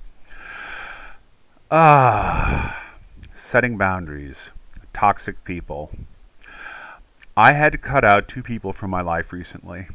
Ah, 1.69 2.83
setting 3.35 3.77
boundaries, 3.77 4.37
toxic 4.91 5.43
people. 5.43 5.91
I 7.37 7.51
had 7.51 7.73
to 7.73 7.77
cut 7.77 8.05
out 8.05 8.29
two 8.29 8.41
people 8.41 8.71
from 8.71 8.91
my 8.91 9.01
life 9.01 9.33
recently. 9.33 9.87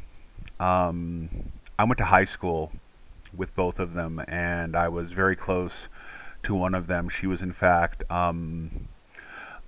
Um, 0.59 1.51
I 1.79 1.83
went 1.85 1.97
to 1.97 2.05
high 2.05 2.25
school 2.25 2.71
with 3.35 3.55
both 3.55 3.79
of 3.79 3.93
them, 3.93 4.23
and 4.27 4.75
I 4.75 4.89
was 4.89 5.11
very 5.11 5.35
close 5.35 5.87
to 6.43 6.53
one 6.53 6.75
of 6.75 6.85
them. 6.85 7.09
She 7.09 7.25
was, 7.25 7.41
in 7.41 7.51
fact, 7.51 8.03
um, 8.11 8.87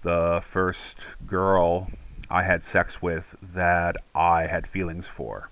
the 0.03 0.44
first 0.48 0.98
girl 1.25 1.89
I 2.30 2.44
had 2.44 2.62
sex 2.62 3.01
with 3.01 3.36
that 3.42 3.96
I 4.13 4.46
had 4.46 4.68
feelings 4.68 5.08
for. 5.08 5.50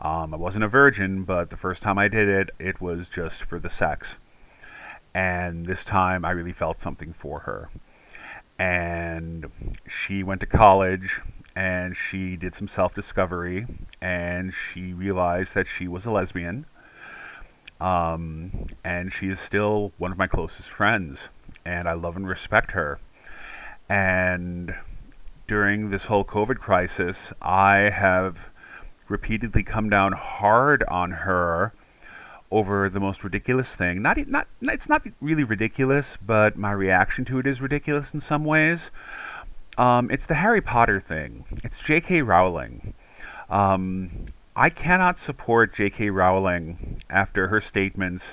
Um, 0.00 0.34
I 0.34 0.36
wasn't 0.36 0.64
a 0.64 0.68
virgin, 0.68 1.24
but 1.24 1.48
the 1.48 1.56
first 1.56 1.80
time 1.80 1.96
I 1.96 2.08
did 2.08 2.28
it, 2.28 2.50
it 2.58 2.78
was 2.82 3.08
just 3.08 3.42
for 3.42 3.58
the 3.58 3.70
sex. 3.70 4.16
And 5.14 5.64
this 5.64 5.82
time 5.82 6.26
I 6.26 6.30
really 6.32 6.52
felt 6.52 6.78
something 6.78 7.14
for 7.14 7.40
her. 7.40 7.70
And 8.58 9.50
she 9.88 10.22
went 10.22 10.40
to 10.40 10.46
college 10.46 11.20
and 11.54 11.96
she 11.96 12.36
did 12.36 12.54
some 12.54 12.68
self 12.68 12.94
discovery 12.94 13.66
and 14.00 14.52
she 14.52 14.92
realized 14.92 15.54
that 15.54 15.66
she 15.66 15.88
was 15.88 16.06
a 16.06 16.10
lesbian 16.10 16.66
um, 17.80 18.66
and 18.84 19.12
she 19.12 19.28
is 19.28 19.40
still 19.40 19.92
one 19.98 20.10
of 20.10 20.18
my 20.18 20.26
closest 20.26 20.68
friends, 20.68 21.28
and 21.64 21.88
I 21.88 21.92
love 21.92 22.16
and 22.16 22.26
respect 22.26 22.72
her. 22.72 22.98
And 23.88 24.74
during 25.46 25.90
this 25.90 26.04
whole 26.04 26.24
COVID 26.24 26.58
crisis, 26.58 27.32
I 27.40 27.90
have 27.90 28.36
repeatedly 29.08 29.62
come 29.62 29.88
down 29.88 30.12
hard 30.12 30.82
on 30.88 31.12
her 31.12 31.72
over 32.50 32.88
the 32.88 33.00
most 33.00 33.22
ridiculous 33.22 33.68
thing. 33.68 34.00
Not, 34.02 34.18
not, 34.26 34.48
it's 34.62 34.88
not 34.88 35.06
really 35.20 35.44
ridiculous, 35.44 36.16
but 36.24 36.56
my 36.56 36.72
reaction 36.72 37.24
to 37.26 37.38
it 37.38 37.46
is 37.46 37.60
ridiculous 37.60 38.14
in 38.14 38.20
some 38.20 38.44
ways. 38.44 38.90
Um, 39.76 40.10
it's 40.10 40.26
the 40.26 40.34
Harry 40.34 40.60
Potter 40.60 41.00
thing. 41.00 41.44
It's 41.62 41.78
J.K. 41.80 42.22
Rowling. 42.22 42.94
Um, 43.48 44.26
I 44.56 44.70
cannot 44.70 45.18
support 45.18 45.74
J.K. 45.74 46.10
Rowling 46.10 47.02
after 47.08 47.48
her 47.48 47.60
statements, 47.60 48.24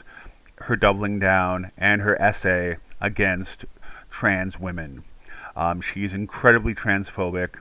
her 0.55 0.75
doubling 0.75 1.19
down, 1.19 1.71
and 1.77 2.01
her 2.01 2.19
essay 2.19 2.77
against 2.99 3.65
trans 4.09 4.59
women. 4.59 5.03
Um, 5.55 5.81
she's 5.81 6.13
incredibly 6.13 6.73
transphobic, 6.73 7.55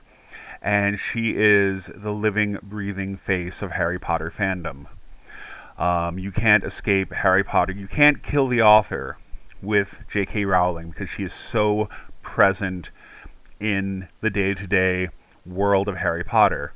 and 0.61 0.99
she 0.99 1.35
is 1.35 1.91
the 1.93 2.11
living, 2.11 2.57
breathing 2.63 3.17
face 3.17 3.61
of 3.61 3.71
Harry 3.71 3.99
Potter 3.99 4.33
fandom. 4.35 4.87
Um, 5.77 6.17
you 6.17 6.31
can't 6.31 6.63
escape 6.63 7.11
Harry 7.11 7.43
Potter. 7.43 7.73
You 7.73 7.87
can't 7.87 8.23
kill 8.23 8.47
the 8.47 8.61
author 8.61 9.17
with 9.61 9.99
J.K. 10.09 10.45
Rowling 10.45 10.89
because 10.89 11.09
she 11.09 11.23
is 11.23 11.33
so 11.33 11.89
present 12.21 12.91
in 13.59 14.07
the 14.21 14.29
day 14.29 14.53
to 14.53 14.67
day 14.67 15.09
world 15.45 15.87
of 15.87 15.97
Harry 15.97 16.23
Potter. 16.23 16.73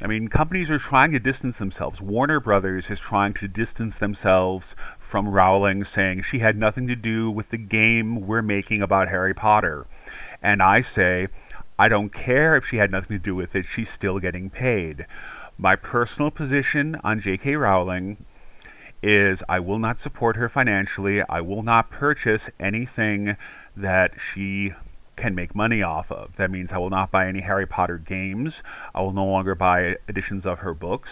I 0.00 0.06
mean, 0.06 0.28
companies 0.28 0.70
are 0.70 0.78
trying 0.78 1.10
to 1.12 1.18
distance 1.18 1.58
themselves. 1.58 2.00
Warner 2.00 2.38
Brothers 2.38 2.88
is 2.88 3.00
trying 3.00 3.34
to 3.34 3.48
distance 3.48 3.98
themselves 3.98 4.76
from 5.00 5.28
Rowling, 5.28 5.82
saying 5.82 6.22
she 6.22 6.38
had 6.38 6.56
nothing 6.56 6.86
to 6.86 6.94
do 6.94 7.30
with 7.30 7.50
the 7.50 7.56
game 7.56 8.26
we're 8.26 8.42
making 8.42 8.80
about 8.80 9.08
Harry 9.08 9.34
Potter. 9.34 9.86
And 10.40 10.62
I 10.62 10.82
say, 10.82 11.28
I 11.78 11.88
don't 11.88 12.12
care 12.12 12.54
if 12.54 12.64
she 12.64 12.76
had 12.76 12.92
nothing 12.92 13.16
to 13.16 13.22
do 13.22 13.34
with 13.34 13.56
it, 13.56 13.66
she's 13.66 13.90
still 13.90 14.20
getting 14.20 14.50
paid. 14.50 15.06
My 15.60 15.74
personal 15.74 16.30
position 16.30 17.00
on 17.02 17.18
J.K. 17.18 17.56
Rowling 17.56 18.24
is 19.02 19.42
I 19.48 19.58
will 19.58 19.80
not 19.80 19.98
support 19.98 20.36
her 20.36 20.48
financially. 20.48 21.20
I 21.28 21.40
will 21.40 21.64
not 21.64 21.90
purchase 21.90 22.48
anything 22.60 23.36
that 23.76 24.12
she 24.20 24.74
can 25.16 25.34
make 25.34 25.56
money 25.56 25.82
off 25.82 26.12
of. 26.12 26.36
That 26.36 26.52
means 26.52 26.72
I 26.72 26.78
will 26.78 26.90
not 26.90 27.10
buy 27.10 27.26
any 27.26 27.40
Harry 27.40 27.66
Potter 27.66 27.98
games. 27.98 28.62
I 28.94 29.00
will 29.00 29.12
no 29.12 29.26
longer 29.26 29.56
buy 29.56 29.96
editions 30.08 30.46
of 30.46 30.60
her 30.60 30.74
books. 30.74 31.10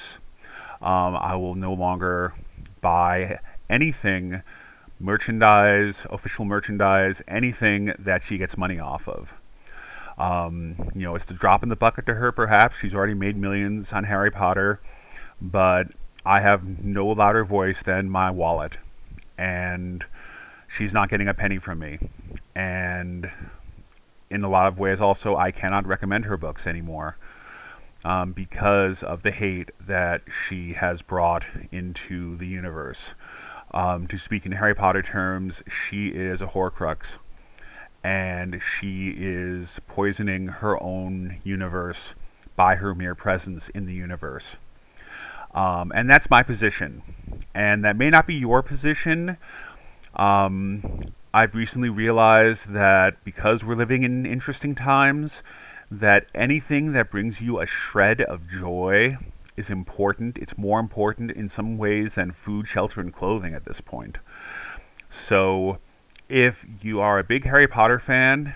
Um, 0.80 1.16
I 1.16 1.34
will 1.34 1.56
no 1.56 1.72
longer 1.72 2.32
buy 2.80 3.40
anything, 3.68 4.42
merchandise, 5.00 6.06
official 6.08 6.44
merchandise, 6.44 7.20
anything 7.26 7.94
that 7.98 8.22
she 8.22 8.38
gets 8.38 8.56
money 8.56 8.78
off 8.78 9.08
of. 9.08 9.30
Um, 10.18 10.90
you 10.94 11.02
know, 11.02 11.14
it's 11.14 11.26
the 11.26 11.34
drop 11.34 11.62
in 11.62 11.68
the 11.68 11.76
bucket 11.76 12.06
to 12.06 12.14
her, 12.14 12.32
perhaps. 12.32 12.76
She's 12.78 12.94
already 12.94 13.14
made 13.14 13.36
millions 13.36 13.92
on 13.92 14.04
Harry 14.04 14.30
Potter, 14.30 14.80
but 15.40 15.88
I 16.24 16.40
have 16.40 16.82
no 16.82 17.06
louder 17.06 17.44
voice 17.44 17.82
than 17.82 18.08
my 18.08 18.30
wallet. 18.30 18.78
And 19.36 20.04
she's 20.68 20.92
not 20.92 21.10
getting 21.10 21.28
a 21.28 21.34
penny 21.34 21.58
from 21.58 21.78
me. 21.78 21.98
And 22.54 23.30
in 24.30 24.42
a 24.42 24.48
lot 24.48 24.66
of 24.66 24.78
ways, 24.78 25.00
also, 25.00 25.36
I 25.36 25.50
cannot 25.50 25.86
recommend 25.86 26.24
her 26.24 26.36
books 26.36 26.66
anymore 26.66 27.16
um, 28.04 28.32
because 28.32 29.02
of 29.02 29.22
the 29.22 29.30
hate 29.30 29.70
that 29.80 30.22
she 30.48 30.72
has 30.74 31.02
brought 31.02 31.44
into 31.70 32.36
the 32.36 32.46
universe. 32.46 32.98
Um, 33.72 34.06
to 34.06 34.16
speak 34.16 34.46
in 34.46 34.52
Harry 34.52 34.74
Potter 34.74 35.02
terms, 35.02 35.62
she 35.68 36.08
is 36.08 36.40
a 36.40 36.46
Horcrux, 36.46 37.18
and 38.02 38.60
she 38.62 39.14
is 39.16 39.80
poisoning 39.88 40.48
her 40.48 40.80
own 40.82 41.38
universe 41.44 42.14
by 42.54 42.76
her 42.76 42.94
mere 42.94 43.14
presence 43.14 43.68
in 43.70 43.86
the 43.86 43.94
universe. 43.94 44.56
Um, 45.54 45.90
and 45.94 46.08
that's 46.08 46.28
my 46.30 46.42
position. 46.42 47.02
And 47.54 47.84
that 47.84 47.96
may 47.96 48.10
not 48.10 48.26
be 48.26 48.34
your 48.34 48.62
position. 48.62 49.38
Um, 50.14 51.12
I've 51.32 51.54
recently 51.54 51.88
realized 51.88 52.72
that 52.72 53.22
because 53.24 53.64
we're 53.64 53.76
living 53.76 54.02
in 54.02 54.24
interesting 54.26 54.74
times, 54.74 55.42
that 55.90 56.26
anything 56.34 56.92
that 56.92 57.10
brings 57.10 57.40
you 57.40 57.60
a 57.60 57.66
shred 57.66 58.20
of 58.22 58.48
joy 58.48 59.16
is 59.56 59.70
important. 59.70 60.36
It's 60.36 60.56
more 60.58 60.80
important 60.80 61.30
in 61.30 61.48
some 61.48 61.78
ways 61.78 62.14
than 62.14 62.32
food, 62.32 62.66
shelter, 62.66 63.00
and 63.00 63.12
clothing 63.12 63.54
at 63.54 63.64
this 63.64 63.80
point. 63.80 64.18
So, 65.10 65.78
if 66.28 66.64
you 66.82 67.00
are 67.00 67.18
a 67.18 67.24
big 67.24 67.44
Harry 67.44 67.68
Potter 67.68 67.98
fan 67.98 68.54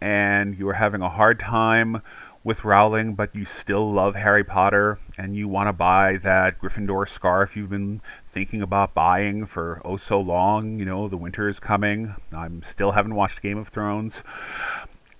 and 0.00 0.58
you 0.58 0.68
are 0.68 0.74
having 0.74 1.02
a 1.02 1.10
hard 1.10 1.38
time 1.38 2.02
with 2.42 2.64
Rowling, 2.64 3.14
but 3.14 3.34
you 3.34 3.44
still 3.44 3.92
love 3.92 4.14
Harry 4.14 4.44
Potter 4.44 4.98
and 5.18 5.36
you 5.36 5.46
want 5.46 5.68
to 5.68 5.72
buy 5.72 6.16
that 6.22 6.58
Gryffindor 6.58 7.06
scarf 7.08 7.54
you've 7.54 7.68
been 7.68 8.00
thinking 8.32 8.62
about 8.62 8.94
buying 8.94 9.44
for 9.44 9.82
oh 9.84 9.98
so 9.98 10.18
long, 10.20 10.78
you 10.78 10.84
know, 10.86 11.08
the 11.08 11.18
winter 11.18 11.48
is 11.48 11.60
coming. 11.60 12.14
I'm 12.32 12.62
still 12.62 12.92
haven't 12.92 13.14
watched 13.14 13.42
Game 13.42 13.58
of 13.58 13.68
Thrones. 13.68 14.14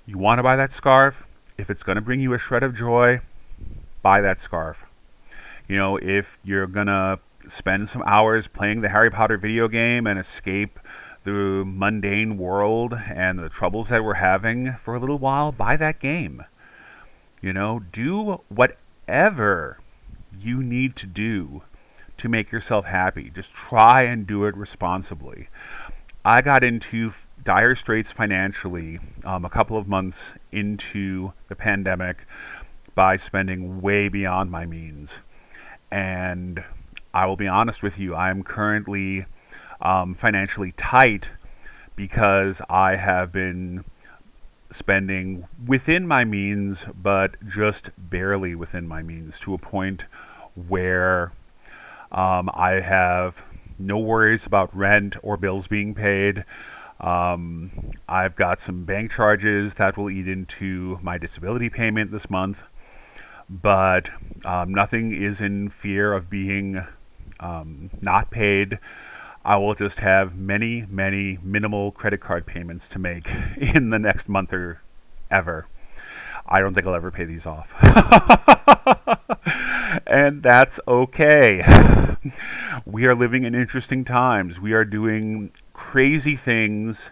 You 0.06 0.16
want 0.16 0.38
to 0.38 0.42
buy 0.42 0.56
that 0.56 0.72
scarf? 0.72 1.24
If 1.58 1.68
it's 1.68 1.82
going 1.82 1.96
to 1.96 2.02
bring 2.02 2.20
you 2.20 2.32
a 2.32 2.38
shred 2.38 2.62
of 2.62 2.74
joy, 2.74 3.20
buy 4.00 4.22
that 4.22 4.40
scarf. 4.40 4.86
You 5.68 5.76
know, 5.76 5.98
if 5.98 6.38
you're 6.42 6.66
going 6.66 6.86
to 6.86 7.18
spend 7.48 7.90
some 7.90 8.02
hours 8.06 8.46
playing 8.46 8.80
the 8.80 8.88
Harry 8.88 9.10
Potter 9.10 9.36
video 9.36 9.68
game 9.68 10.06
and 10.06 10.18
escape 10.18 10.78
the 11.24 11.64
mundane 11.66 12.38
world 12.38 12.94
and 12.94 13.38
the 13.38 13.48
troubles 13.48 13.88
that 13.88 14.02
we're 14.04 14.14
having 14.14 14.76
for 14.84 14.94
a 14.94 15.00
little 15.00 15.18
while, 15.18 15.52
buy 15.52 15.76
that 15.76 16.00
game. 16.00 16.44
You 17.40 17.52
know, 17.52 17.80
do 17.92 18.40
whatever 18.48 19.78
you 20.38 20.62
need 20.62 20.96
to 20.96 21.06
do 21.06 21.62
to 22.18 22.28
make 22.28 22.52
yourself 22.52 22.84
happy. 22.84 23.30
Just 23.34 23.52
try 23.52 24.02
and 24.02 24.26
do 24.26 24.44
it 24.44 24.56
responsibly. 24.56 25.48
I 26.24 26.42
got 26.42 26.62
into 26.62 27.14
dire 27.42 27.74
straits 27.74 28.10
financially 28.10 28.98
um, 29.24 29.44
a 29.44 29.50
couple 29.50 29.76
of 29.76 29.88
months 29.88 30.18
into 30.52 31.32
the 31.48 31.56
pandemic 31.56 32.26
by 32.94 33.16
spending 33.16 33.80
way 33.80 34.08
beyond 34.08 34.50
my 34.50 34.66
means. 34.66 35.10
And 35.90 36.62
I 37.14 37.26
will 37.26 37.36
be 37.36 37.48
honest 37.48 37.82
with 37.82 37.98
you, 37.98 38.14
I 38.14 38.30
am 38.30 38.42
currently 38.42 39.26
um, 39.82 40.14
financially 40.14 40.72
tight 40.76 41.28
because 41.96 42.60
I 42.68 42.96
have 42.96 43.32
been 43.32 43.84
spending 44.72 45.46
within 45.66 46.06
my 46.06 46.24
means, 46.24 46.78
but 47.00 47.36
just 47.46 47.90
barely 47.98 48.54
within 48.54 48.86
my 48.86 49.02
means 49.02 49.38
to 49.40 49.54
a 49.54 49.58
point 49.58 50.04
where 50.54 51.32
um, 52.12 52.50
I 52.54 52.80
have 52.80 53.42
no 53.78 53.98
worries 53.98 54.46
about 54.46 54.74
rent 54.76 55.16
or 55.22 55.36
bills 55.36 55.66
being 55.66 55.94
paid. 55.94 56.44
Um, 57.00 57.92
I've 58.08 58.36
got 58.36 58.60
some 58.60 58.84
bank 58.84 59.10
charges 59.10 59.74
that 59.74 59.96
will 59.96 60.10
eat 60.10 60.28
into 60.28 60.98
my 61.02 61.16
disability 61.18 61.70
payment 61.70 62.10
this 62.10 62.28
month, 62.28 62.58
but 63.48 64.10
um, 64.44 64.72
nothing 64.74 65.14
is 65.14 65.40
in 65.40 65.70
fear 65.70 66.12
of 66.12 66.28
being 66.28 66.84
um, 67.40 67.90
not 68.02 68.30
paid. 68.30 68.78
I 69.44 69.56
will 69.56 69.74
just 69.74 70.00
have 70.00 70.36
many, 70.36 70.84
many 70.88 71.38
minimal 71.42 71.92
credit 71.92 72.20
card 72.20 72.46
payments 72.46 72.86
to 72.88 72.98
make 72.98 73.28
in 73.56 73.90
the 73.90 73.98
next 73.98 74.28
month 74.28 74.52
or 74.52 74.82
ever. 75.30 75.66
I 76.46 76.60
don't 76.60 76.74
think 76.74 76.86
I'll 76.86 76.94
ever 76.94 77.10
pay 77.10 77.24
these 77.24 77.46
off. 77.46 77.72
and 80.06 80.42
that's 80.42 80.78
okay. 80.86 82.16
we 82.84 83.06
are 83.06 83.14
living 83.14 83.44
in 83.44 83.54
interesting 83.54 84.04
times. 84.04 84.60
We 84.60 84.72
are 84.72 84.84
doing 84.84 85.52
crazy 85.72 86.36
things 86.36 87.10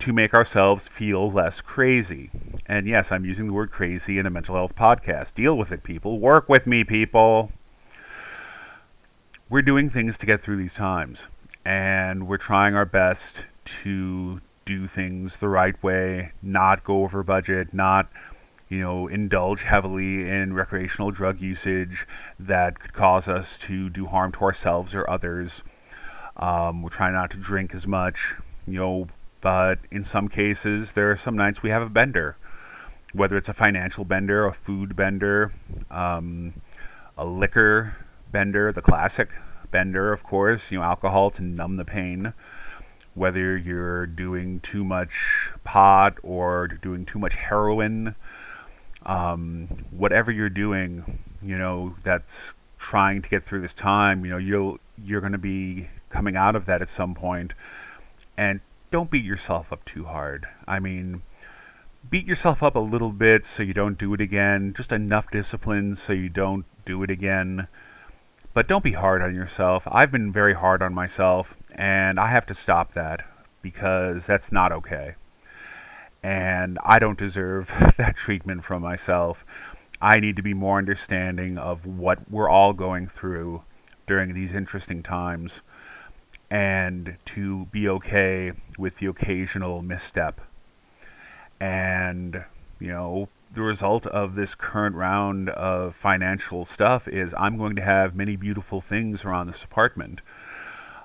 to 0.00 0.12
make 0.12 0.34
ourselves 0.34 0.86
feel 0.86 1.30
less 1.30 1.60
crazy. 1.60 2.30
And 2.66 2.86
yes, 2.86 3.10
I'm 3.10 3.24
using 3.24 3.46
the 3.46 3.52
word 3.52 3.70
crazy 3.70 4.18
in 4.18 4.26
a 4.26 4.30
mental 4.30 4.54
health 4.54 4.74
podcast. 4.74 5.34
Deal 5.34 5.56
with 5.56 5.72
it, 5.72 5.82
people. 5.82 6.18
Work 6.18 6.48
with 6.48 6.66
me, 6.66 6.84
people. 6.84 7.52
We're 9.48 9.62
doing 9.62 9.88
things 9.88 10.18
to 10.18 10.26
get 10.26 10.42
through 10.42 10.56
these 10.56 10.72
times, 10.72 11.26
and 11.64 12.26
we're 12.26 12.36
trying 12.36 12.74
our 12.74 12.84
best 12.84 13.36
to 13.82 14.40
do 14.66 14.86
things 14.86 15.36
the 15.36 15.48
right 15.48 15.80
way, 15.82 16.32
not 16.42 16.84
go 16.84 17.02
over 17.02 17.22
budget, 17.22 17.72
not 17.72 18.08
you 18.68 18.80
know, 18.80 19.06
indulge 19.06 19.62
heavily 19.62 20.28
in 20.28 20.54
recreational 20.54 21.10
drug 21.10 21.40
usage 21.40 22.06
that 22.38 22.80
could 22.80 22.92
cause 22.92 23.28
us 23.28 23.58
to 23.58 23.90
do 23.90 24.06
harm 24.06 24.32
to 24.32 24.40
ourselves 24.40 24.94
or 24.94 25.08
others. 25.08 25.62
Um, 26.36 26.82
we're 26.82 26.90
trying 26.90 27.12
not 27.12 27.30
to 27.32 27.36
drink 27.36 27.74
as 27.74 27.86
much, 27.86 28.34
you 28.66 28.80
know, 28.80 29.08
but 29.40 29.78
in 29.90 30.02
some 30.02 30.28
cases, 30.28 30.92
there 30.92 31.10
are 31.10 31.16
some 31.16 31.36
nights 31.36 31.62
we 31.62 31.70
have 31.70 31.82
a 31.82 31.88
bender, 31.88 32.36
whether 33.12 33.36
it's 33.36 33.48
a 33.48 33.54
financial 33.54 34.04
bender, 34.04 34.46
a 34.46 34.52
food 34.52 34.96
bender, 34.96 35.52
um, 35.90 36.54
a 37.16 37.24
liquor 37.24 37.96
bender, 38.32 38.72
the 38.72 38.82
classic 38.82 39.28
bender, 39.74 40.12
of 40.12 40.22
course, 40.22 40.70
you 40.70 40.78
know, 40.78 40.84
alcohol 40.84 41.32
to 41.32 41.42
numb 41.42 41.78
the 41.78 41.84
pain. 41.84 42.32
Whether 43.14 43.56
you're 43.56 44.06
doing 44.06 44.60
too 44.60 44.84
much 44.84 45.50
pot 45.64 46.14
or 46.22 46.68
doing 46.68 47.04
too 47.04 47.18
much 47.18 47.34
heroin, 47.34 48.14
um, 49.04 49.66
whatever 49.90 50.30
you're 50.30 50.48
doing, 50.48 51.18
you 51.42 51.58
know, 51.58 51.96
that's 52.04 52.32
trying 52.78 53.20
to 53.22 53.28
get 53.28 53.44
through 53.44 53.62
this 53.62 53.72
time, 53.72 54.24
you 54.24 54.30
know, 54.30 54.38
you'll 54.38 54.78
you're 54.96 55.20
going 55.20 55.32
to 55.32 55.38
be 55.38 55.88
coming 56.08 56.36
out 56.36 56.54
of 56.54 56.66
that 56.66 56.80
at 56.80 56.88
some 56.88 57.12
point, 57.16 57.52
and 58.36 58.60
don't 58.92 59.10
beat 59.10 59.24
yourself 59.24 59.72
up 59.72 59.84
too 59.84 60.04
hard. 60.04 60.46
I 60.68 60.78
mean, 60.78 61.22
beat 62.08 62.26
yourself 62.26 62.62
up 62.62 62.76
a 62.76 62.90
little 62.94 63.10
bit 63.10 63.44
so 63.44 63.64
you 63.64 63.74
don't 63.74 63.98
do 63.98 64.14
it 64.14 64.20
again. 64.20 64.72
Just 64.76 64.92
enough 64.92 65.32
discipline 65.32 65.96
so 65.96 66.12
you 66.12 66.28
don't 66.28 66.64
do 66.86 67.02
it 67.02 67.10
again. 67.10 67.66
But 68.54 68.68
don't 68.68 68.84
be 68.84 68.92
hard 68.92 69.20
on 69.20 69.34
yourself. 69.34 69.82
I've 69.86 70.10
been 70.10 70.32
very 70.32 70.54
hard 70.54 70.80
on 70.80 70.94
myself, 70.94 71.54
and 71.72 72.18
I 72.18 72.28
have 72.28 72.46
to 72.46 72.54
stop 72.54 72.94
that 72.94 73.26
because 73.60 74.26
that's 74.26 74.50
not 74.50 74.72
okay 74.72 75.16
and 76.24 76.78
I 76.82 76.98
don't 76.98 77.18
deserve 77.18 77.70
that 77.98 78.16
treatment 78.16 78.64
from 78.64 78.82
myself. 78.82 79.44
I 80.00 80.20
need 80.20 80.36
to 80.36 80.42
be 80.42 80.54
more 80.54 80.78
understanding 80.78 81.58
of 81.58 81.84
what 81.84 82.30
we're 82.30 82.48
all 82.48 82.72
going 82.72 83.08
through 83.08 83.62
during 84.06 84.32
these 84.32 84.52
interesting 84.52 85.02
times 85.02 85.60
and 86.50 87.16
to 87.26 87.66
be 87.66 87.86
okay 87.88 88.52
with 88.78 88.98
the 88.98 89.06
occasional 89.06 89.82
misstep. 89.82 90.40
And, 91.60 92.44
you 92.80 92.88
know, 92.88 93.28
result 93.62 94.06
of 94.06 94.34
this 94.34 94.54
current 94.54 94.96
round 94.96 95.48
of 95.50 95.94
financial 95.94 96.64
stuff 96.64 97.08
is 97.08 97.32
I'm 97.36 97.56
going 97.56 97.76
to 97.76 97.82
have 97.82 98.14
many 98.14 98.36
beautiful 98.36 98.80
things 98.80 99.24
around 99.24 99.48
this 99.48 99.62
apartment. 99.62 100.20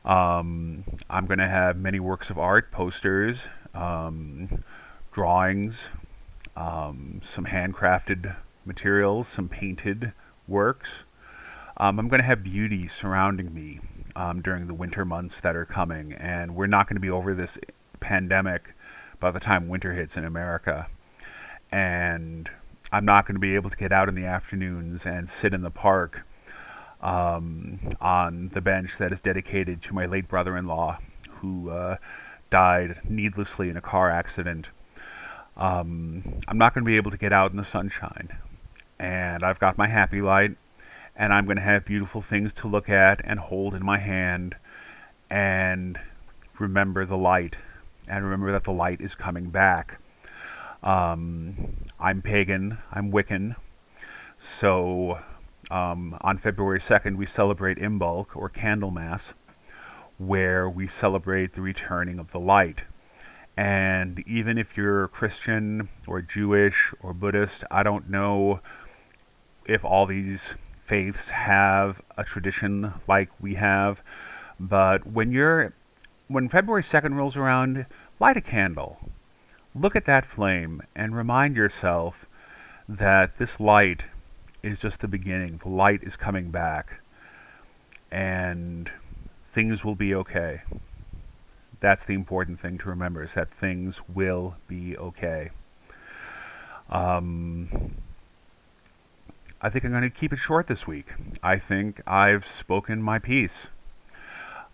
Um, 0.06 0.84
I'm 1.10 1.26
going 1.26 1.40
to 1.40 1.48
have 1.48 1.78
many 1.78 2.00
works 2.00 2.30
of 2.30 2.38
art, 2.38 2.72
posters, 2.72 3.40
um, 3.74 4.64
drawings, 5.12 5.76
um, 6.56 7.22
some 7.24 7.46
handcrafted 7.46 8.36
materials, 8.66 9.28
some 9.28 9.50
painted 9.50 10.14
works. 10.48 10.90
Um, 11.78 12.00
I'm 12.00 12.08
going 12.08 12.22
to 12.22 12.28
have 12.28 12.44
beauty 12.44 12.88
surrounding 12.88 13.54
me 13.54 13.80
um, 14.16 14.42
during 14.42 14.68
the 14.68 14.74
winter 14.74 15.06
months 15.06 15.40
that 15.42 15.56
are 15.56 15.66
coming, 15.66 16.14
and 16.14 16.56
we're 16.56 16.68
not 16.68 16.88
going 16.88 16.96
to 16.96 17.02
be 17.02 17.10
over 17.10 17.34
this 17.34 17.58
pandemic 18.00 18.74
by 19.20 19.32
the 19.32 19.40
time 19.40 19.68
winter 19.68 19.94
hits 19.94 20.18
in 20.18 20.26
America. 20.26 20.88
And 21.72 22.50
I'm 22.92 23.06
not 23.06 23.26
going 23.26 23.36
to 23.36 23.40
be 23.40 23.56
able 23.56 23.70
to 23.70 23.78
get 23.78 23.92
out 23.92 24.10
in 24.10 24.16
the 24.16 24.26
afternoons 24.26 25.06
and 25.06 25.30
sit 25.30 25.54
in 25.54 25.62
the 25.62 25.72
park 25.72 26.26
um, 27.02 27.80
on 28.02 28.50
the 28.54 28.62
bench 28.62 28.98
that 28.98 29.12
is 29.12 29.20
dedicated 29.20 29.82
to 29.84 29.94
my 29.94 30.06
late 30.06 30.28
brother 30.28 30.58
in 30.58 30.66
law, 30.66 31.00
who 31.30 31.70
uh, 31.70 31.98
died 32.50 33.00
needlessly 33.08 33.70
in 33.70 33.78
a 33.78 33.82
car 33.82 34.10
accident 34.10 34.68
um, 35.60 36.40
I'm 36.48 36.58
not 36.58 36.74
going 36.74 36.86
to 36.86 36.90
be 36.90 36.96
able 36.96 37.12
to 37.12 37.18
get 37.18 37.34
out 37.34 37.52
in 37.52 37.58
the 37.58 37.66
sunshine. 37.66 38.30
And 38.98 39.44
I've 39.44 39.60
got 39.60 39.78
my 39.78 39.88
happy 39.88 40.22
light, 40.22 40.56
and 41.16 41.34
I'm 41.34 41.46
going 41.46 41.58
to 41.58 41.64
have 41.64 41.86
beautiful 41.86 42.22
things 42.22 42.54
to 42.54 42.68
look 42.68 42.90
at 42.90 43.22
and 43.26 43.40
hold 43.40 43.76
in 43.76 43.86
my 43.86 43.98
hand 43.98 44.56
and 45.30 46.00
remember 46.58 47.06
the 47.06 47.18
light 47.18 47.58
and 48.08 48.24
remember 48.24 48.52
that 48.54 48.64
the 48.64 48.72
light 48.72 49.02
is 49.02 49.16
coming 49.16 49.50
back. 49.50 50.00
Um, 50.82 51.76
I'm 52.00 52.22
pagan, 52.22 52.78
I'm 52.90 53.12
Wiccan, 53.12 53.58
so 54.40 55.20
um, 55.70 56.18
on 56.22 56.38
February 56.38 56.80
2nd 56.80 57.18
we 57.18 57.26
celebrate 57.26 57.78
Imbolc 57.78 58.28
or 58.34 58.50
Candlemas, 58.50 59.34
where 60.18 60.70
we 60.70 60.88
celebrate 60.88 61.54
the 61.54 61.62
returning 61.62 62.18
of 62.18 62.32
the 62.32 62.40
light. 62.40 62.84
And 63.58 64.24
even 64.26 64.58
if 64.58 64.78
you're 64.78 65.10
Christian 65.10 65.90
or 66.08 66.22
Jewish 66.22 66.94
or 67.02 67.14
Buddhist, 67.14 67.66
I 67.70 67.84
don't 67.84 68.10
know 68.10 68.62
if 69.66 69.84
all 69.84 70.06
these 70.06 70.42
faiths 70.86 71.28
have 71.30 72.02
a 72.18 72.24
tradition 72.24 72.94
like 73.06 73.30
we 73.42 73.56
have. 73.56 74.02
But 74.58 75.06
when 75.06 75.34
you're 75.34 75.74
when 76.30 76.48
February 76.48 76.84
2nd 76.84 77.16
rolls 77.16 77.36
around, 77.36 77.86
light 78.18 78.38
a 78.38 78.42
candle. 78.42 78.98
Look 79.80 79.96
at 79.96 80.06
that 80.06 80.26
flame 80.26 80.82
and 80.94 81.16
remind 81.16 81.56
yourself 81.56 82.26
that 82.90 83.38
this 83.38 83.62
light 83.62 84.04
is 84.62 84.78
just 84.78 85.00
the 85.00 85.08
beginning. 85.08 85.62
The 85.64 85.70
light 85.70 86.04
is 86.04 86.18
coming 86.18 86.52
back. 86.52 87.00
And 88.12 88.92
things 89.54 89.86
will 89.86 89.96
be 89.96 90.14
okay. 90.14 90.64
That's 91.80 92.04
the 92.04 92.14
important 92.14 92.60
thing 92.60 92.78
to 92.80 92.90
remember 92.90 93.24
is 93.24 93.36
that 93.36 93.54
things 93.54 94.02
will 94.14 94.56
be 94.68 94.98
okay. 94.98 95.52
Um, 96.90 97.96
I 99.62 99.70
think 99.70 99.86
I'm 99.86 99.92
going 99.92 100.04
to 100.04 100.10
keep 100.10 100.34
it 100.34 100.40
short 100.40 100.68
this 100.68 100.88
week. 100.88 101.08
I 101.42 101.58
think 101.58 102.02
I've 102.06 102.46
spoken 102.46 103.02
my 103.02 103.18
piece. 103.18 103.68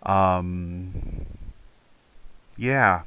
Um, 0.02 1.26
yeah, 2.56 3.02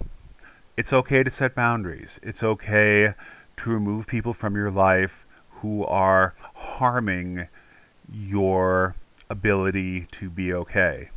it's 0.80 0.94
okay 0.94 1.24
to 1.24 1.30
set 1.30 1.54
boundaries. 1.54 2.22
It's 2.24 2.42
okay 2.42 3.13
to 3.58 3.70
remove 3.70 4.08
people 4.08 4.34
from 4.34 4.56
your 4.56 4.72
life 4.72 5.26
who 5.56 5.84
are 5.84 6.36
harming 6.56 7.50
your 8.10 8.96
ability 9.30 10.08
to 10.13 10.30
be 10.30 10.54
okay. 10.54 11.10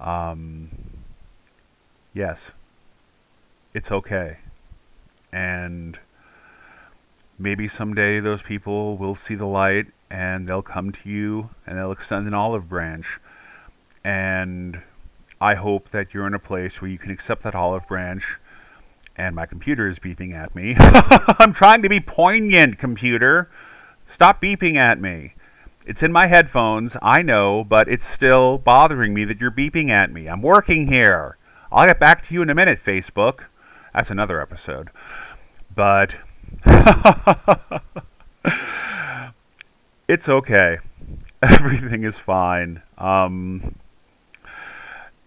Um, 0.00 0.70
yes, 2.14 2.40
it's 3.74 3.92
okay. 3.92 4.38
And 5.30 5.98
maybe 7.38 7.68
someday 7.68 8.20
those 8.20 8.40
people 8.40 8.96
will 8.96 9.14
see 9.14 9.34
the 9.34 9.44
light 9.44 9.88
and 10.08 10.48
they'll 10.48 10.62
come 10.62 10.92
to 10.92 11.10
you 11.10 11.50
and 11.66 11.76
they'll 11.76 11.92
extend 11.92 12.26
an 12.26 12.32
olive 12.32 12.70
branch. 12.70 13.20
And 14.02 14.80
I 15.42 15.56
hope 15.56 15.90
that 15.90 16.14
you're 16.14 16.26
in 16.26 16.32
a 16.32 16.38
place 16.38 16.80
where 16.80 16.90
you 16.90 16.96
can 16.96 17.10
accept 17.10 17.42
that 17.42 17.54
olive 17.54 17.86
branch. 17.86 18.38
And 19.16 19.36
my 19.36 19.46
computer 19.46 19.88
is 19.88 19.98
beeping 19.98 20.34
at 20.34 20.54
me. 20.54 20.74
I'm 20.78 21.52
trying 21.52 21.82
to 21.82 21.88
be 21.88 22.00
poignant, 22.00 22.78
computer. 22.78 23.50
Stop 24.08 24.40
beeping 24.40 24.76
at 24.76 25.00
me. 25.00 25.34
It's 25.84 26.02
in 26.02 26.12
my 26.12 26.28
headphones, 26.28 26.96
I 27.02 27.22
know, 27.22 27.64
but 27.64 27.88
it's 27.88 28.06
still 28.06 28.58
bothering 28.58 29.12
me 29.12 29.24
that 29.24 29.40
you're 29.40 29.50
beeping 29.50 29.90
at 29.90 30.12
me. 30.12 30.28
I'm 30.28 30.40
working 30.40 30.86
here. 30.86 31.36
I'll 31.72 31.86
get 31.86 31.98
back 31.98 32.26
to 32.28 32.34
you 32.34 32.42
in 32.42 32.50
a 32.50 32.54
minute, 32.54 32.78
Facebook. 32.84 33.44
That's 33.92 34.10
another 34.10 34.40
episode. 34.40 34.90
But 35.74 36.14
it's 40.08 40.28
okay. 40.28 40.78
Everything 41.42 42.04
is 42.04 42.18
fine. 42.18 42.82
Um, 42.98 43.74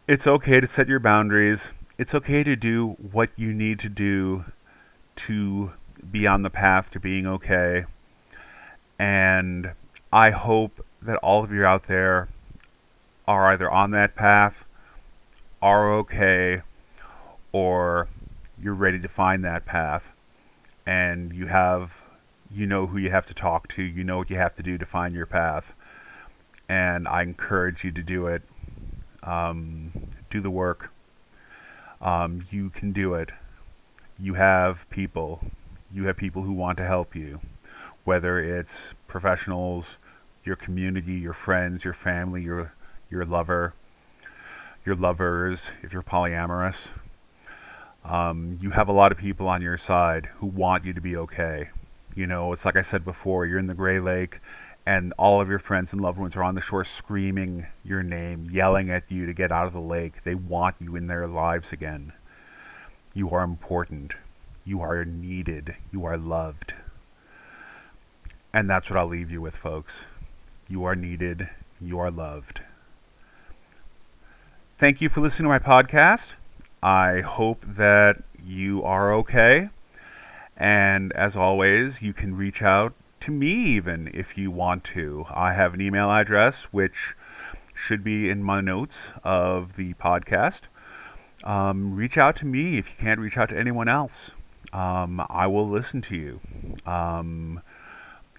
it's 0.07 0.25
okay 0.27 0.59
to 0.59 0.67
set 0.67 0.87
your 0.87 0.99
boundaries. 0.99 1.61
It's 1.97 2.13
okay 2.13 2.43
to 2.43 2.55
do 2.58 2.97
what 3.12 3.29
you 3.38 3.53
need 3.53 3.79
to 3.79 3.89
do 3.89 4.45
to 5.15 5.71
be 6.12 6.27
on 6.27 6.41
the 6.41 6.49
path 6.49 6.91
to 6.91 6.99
being 6.99 7.25
okay. 7.25 7.86
And 8.99 9.71
I 10.12 10.31
hope 10.31 10.86
that 11.01 11.15
all 11.17 11.43
of 11.43 11.53
you 11.53 11.63
out 11.63 11.88
there 11.88 12.27
are 13.27 13.47
either 13.47 13.71
on 13.71 13.91
that 13.91 14.15
path, 14.15 14.65
are 15.62 15.93
okay, 15.95 16.62
or 17.53 18.10
you're 18.62 18.73
ready 18.73 18.99
to 18.99 19.08
find 19.08 19.43
that 19.45 19.65
path 19.65 20.03
and 20.86 21.34
you 21.34 21.47
have 21.47 21.91
you 22.51 22.65
know 22.67 22.88
who 22.88 22.97
you 22.97 23.10
have 23.10 23.25
to 23.25 23.34
talk 23.34 23.67
to, 23.69 23.81
you 23.81 24.03
know 24.03 24.17
what 24.17 24.29
you 24.29 24.38
have 24.38 24.55
to 24.55 24.63
do 24.63 24.77
to 24.77 24.86
find 24.86 25.15
your 25.15 25.25
path. 25.25 25.73
And 26.69 27.08
I 27.08 27.21
encourage 27.23 27.84
you 27.84 27.91
to 27.91 28.03
do 28.03 28.27
it. 28.27 28.43
Um, 29.23 29.91
do 30.29 30.41
the 30.41 30.49
work. 30.49 30.91
Um, 32.01 32.45
you 32.51 32.69
can 32.69 32.91
do 32.91 33.13
it. 33.13 33.29
You 34.19 34.36
have 34.36 34.89
people. 34.89 35.41
You 35.93 36.05
have 36.05 36.17
people 36.17 36.43
who 36.43 36.53
want 36.53 36.77
to 36.77 36.86
help 36.86 37.15
you, 37.15 37.39
whether 38.03 38.39
it's 38.39 38.73
professionals, 39.08 39.97
your 40.43 40.55
community, 40.55 41.13
your 41.13 41.34
friends, 41.34 41.84
your 41.84 41.93
family, 41.93 42.43
your 42.43 42.73
your 43.10 43.25
lover, 43.25 43.73
your 44.86 44.95
lovers, 44.95 45.71
if 45.81 45.93
you're 45.93 46.03
polyamorous. 46.03 46.75
Um, 48.03 48.60
you 48.62 48.71
have 48.71 48.88
a 48.88 48.91
lot 48.91 49.12
of 49.12 49.17
people 49.17 49.47
on 49.47 49.62
your 49.62 49.77
side 49.77 50.29
who 50.38 50.47
want 50.47 50.86
you 50.86 50.93
to 50.93 51.01
be 51.01 51.15
okay. 51.15 51.69
You 52.13 52.27
know, 52.27 52.53
it's 52.53 52.65
like 52.65 52.75
I 52.75 52.81
said 52.84 53.03
before, 53.03 53.45
you're 53.45 53.60
in 53.60 53.67
the 53.67 53.73
Gray 53.73 53.99
Lake 53.99 54.39
and 54.85 55.13
all 55.17 55.41
of 55.41 55.49
your 55.49 55.59
friends 55.59 55.91
and 55.91 56.01
loved 56.01 56.19
ones 56.19 56.35
are 56.35 56.43
on 56.43 56.55
the 56.55 56.61
shore 56.61 56.83
screaming 56.83 57.65
your 57.83 58.03
name, 58.03 58.49
yelling 58.51 58.91
at 58.91 59.03
you 59.09 59.25
to 59.25 59.33
get 59.33 59.51
out 59.51 59.65
of 59.65 59.73
the 59.73 59.79
lake. 59.79 60.23
They 60.23 60.35
want 60.35 60.75
you 60.79 60.95
in 60.95 61.07
their 61.07 61.27
lives 61.27 61.71
again. 61.71 62.13
You 63.13 63.31
are 63.31 63.43
important. 63.43 64.13
You 64.63 64.81
are 64.81 65.03
needed. 65.03 65.75
You 65.91 66.05
are 66.05 66.17
loved. 66.17 66.73
And 68.53 68.69
that's 68.69 68.89
what 68.89 68.97
I'll 68.97 69.07
leave 69.07 69.31
you 69.31 69.41
with, 69.41 69.55
folks. 69.55 69.93
You 70.67 70.83
are 70.85 70.95
needed. 70.95 71.49
You 71.81 71.99
are 71.99 72.11
loved. 72.11 72.61
Thank 74.79 75.01
you 75.01 75.09
for 75.09 75.21
listening 75.21 75.45
to 75.45 75.49
my 75.49 75.59
podcast. 75.59 76.27
I 76.83 77.21
hope 77.21 77.63
that 77.65 78.21
you 78.45 78.83
are 78.83 79.13
okay. 79.15 79.69
And 80.55 81.11
as 81.13 81.35
always, 81.35 82.01
you 82.01 82.13
can 82.13 82.37
reach 82.37 82.61
out 82.61 82.93
to 83.25 83.31
me 83.31 83.47
even 83.47 84.11
if 84.13 84.38
you 84.38 84.51
want 84.51 84.83
to. 84.83 85.25
I 85.31 85.53
have 85.53 85.73
an 85.73 85.81
email 85.81 86.11
address 86.11 86.67
which 86.71 87.15
should 87.73 88.03
be 88.03 88.29
in 88.29 88.43
my 88.43 88.61
notes 88.61 88.95
of 89.23 89.75
the 89.77 89.95
podcast. 89.95 90.61
Um, 91.43 91.95
reach 91.95 92.19
out 92.19 92.35
to 92.38 92.45
me 92.45 92.77
if 92.77 92.88
you 92.88 92.93
can't 92.99 93.19
reach 93.19 93.35
out 93.35 93.49
to 93.49 93.57
anyone 93.57 93.88
else. 93.88 94.31
Um, 94.71 95.25
I 95.27 95.47
will 95.47 95.67
listen 95.67 96.03
to 96.03 96.15
you. 96.15 96.39
Um, 96.85 97.61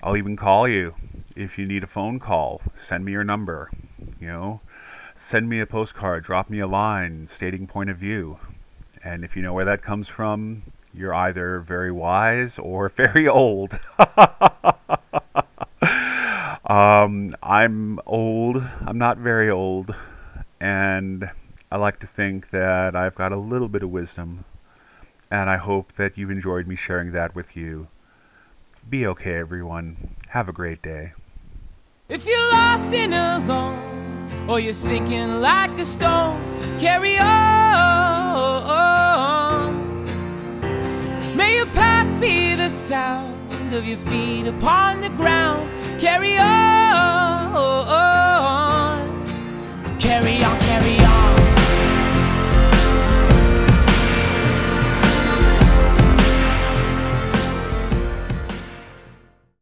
I'll 0.04 0.16
even 0.16 0.36
call 0.36 0.68
you 0.68 0.94
if 1.34 1.58
you 1.58 1.66
need 1.66 1.82
a 1.82 1.88
phone 1.88 2.20
call. 2.20 2.62
Send 2.88 3.04
me 3.04 3.10
your 3.10 3.24
number. 3.24 3.70
You 4.20 4.28
know, 4.28 4.60
send 5.16 5.48
me 5.48 5.58
a 5.58 5.66
postcard, 5.66 6.22
drop 6.22 6.48
me 6.48 6.60
a 6.60 6.66
line 6.68 7.28
stating 7.34 7.66
point 7.66 7.90
of 7.90 7.96
view. 7.96 8.38
And 9.02 9.24
if 9.24 9.34
you 9.34 9.42
know 9.42 9.52
where 9.52 9.64
that 9.64 9.82
comes 9.82 10.06
from, 10.06 10.62
you're 10.96 11.14
either 11.14 11.60
very 11.60 11.92
wise 11.92 12.58
or 12.58 12.88
very 12.96 13.28
old. 13.28 13.78
um, 16.64 17.36
I'm 17.42 18.00
old. 18.06 18.62
I'm 18.86 18.98
not 18.98 19.18
very 19.18 19.50
old. 19.50 19.94
And 20.60 21.30
I 21.70 21.76
like 21.76 22.00
to 22.00 22.06
think 22.06 22.50
that 22.50 22.96
I've 22.96 23.14
got 23.14 23.32
a 23.32 23.36
little 23.36 23.68
bit 23.68 23.82
of 23.82 23.90
wisdom. 23.90 24.44
And 25.30 25.50
I 25.50 25.56
hope 25.56 25.92
that 25.96 26.16
you've 26.16 26.30
enjoyed 26.30 26.66
me 26.66 26.76
sharing 26.76 27.12
that 27.12 27.34
with 27.34 27.56
you. 27.56 27.88
Be 28.88 29.06
okay, 29.06 29.34
everyone. 29.34 30.14
Have 30.28 30.48
a 30.48 30.52
great 30.52 30.80
day. 30.80 31.12
If 32.08 32.24
you're 32.24 32.52
lost 32.52 32.94
and 32.94 33.12
alone, 33.12 34.48
or 34.48 34.60
you're 34.60 34.72
sinking 34.72 35.40
like 35.40 35.72
a 35.72 35.84
stone, 35.84 36.40
carry 36.78 37.18
on. 37.18 38.05
Be 42.20 42.54
the 42.54 42.68
sound 42.68 43.74
of 43.74 43.86
your 43.86 43.98
feet 43.98 44.46
upon 44.46 45.00
the 45.00 45.10
ground. 45.10 45.68
Carry 46.00 46.38
on. 46.38 48.15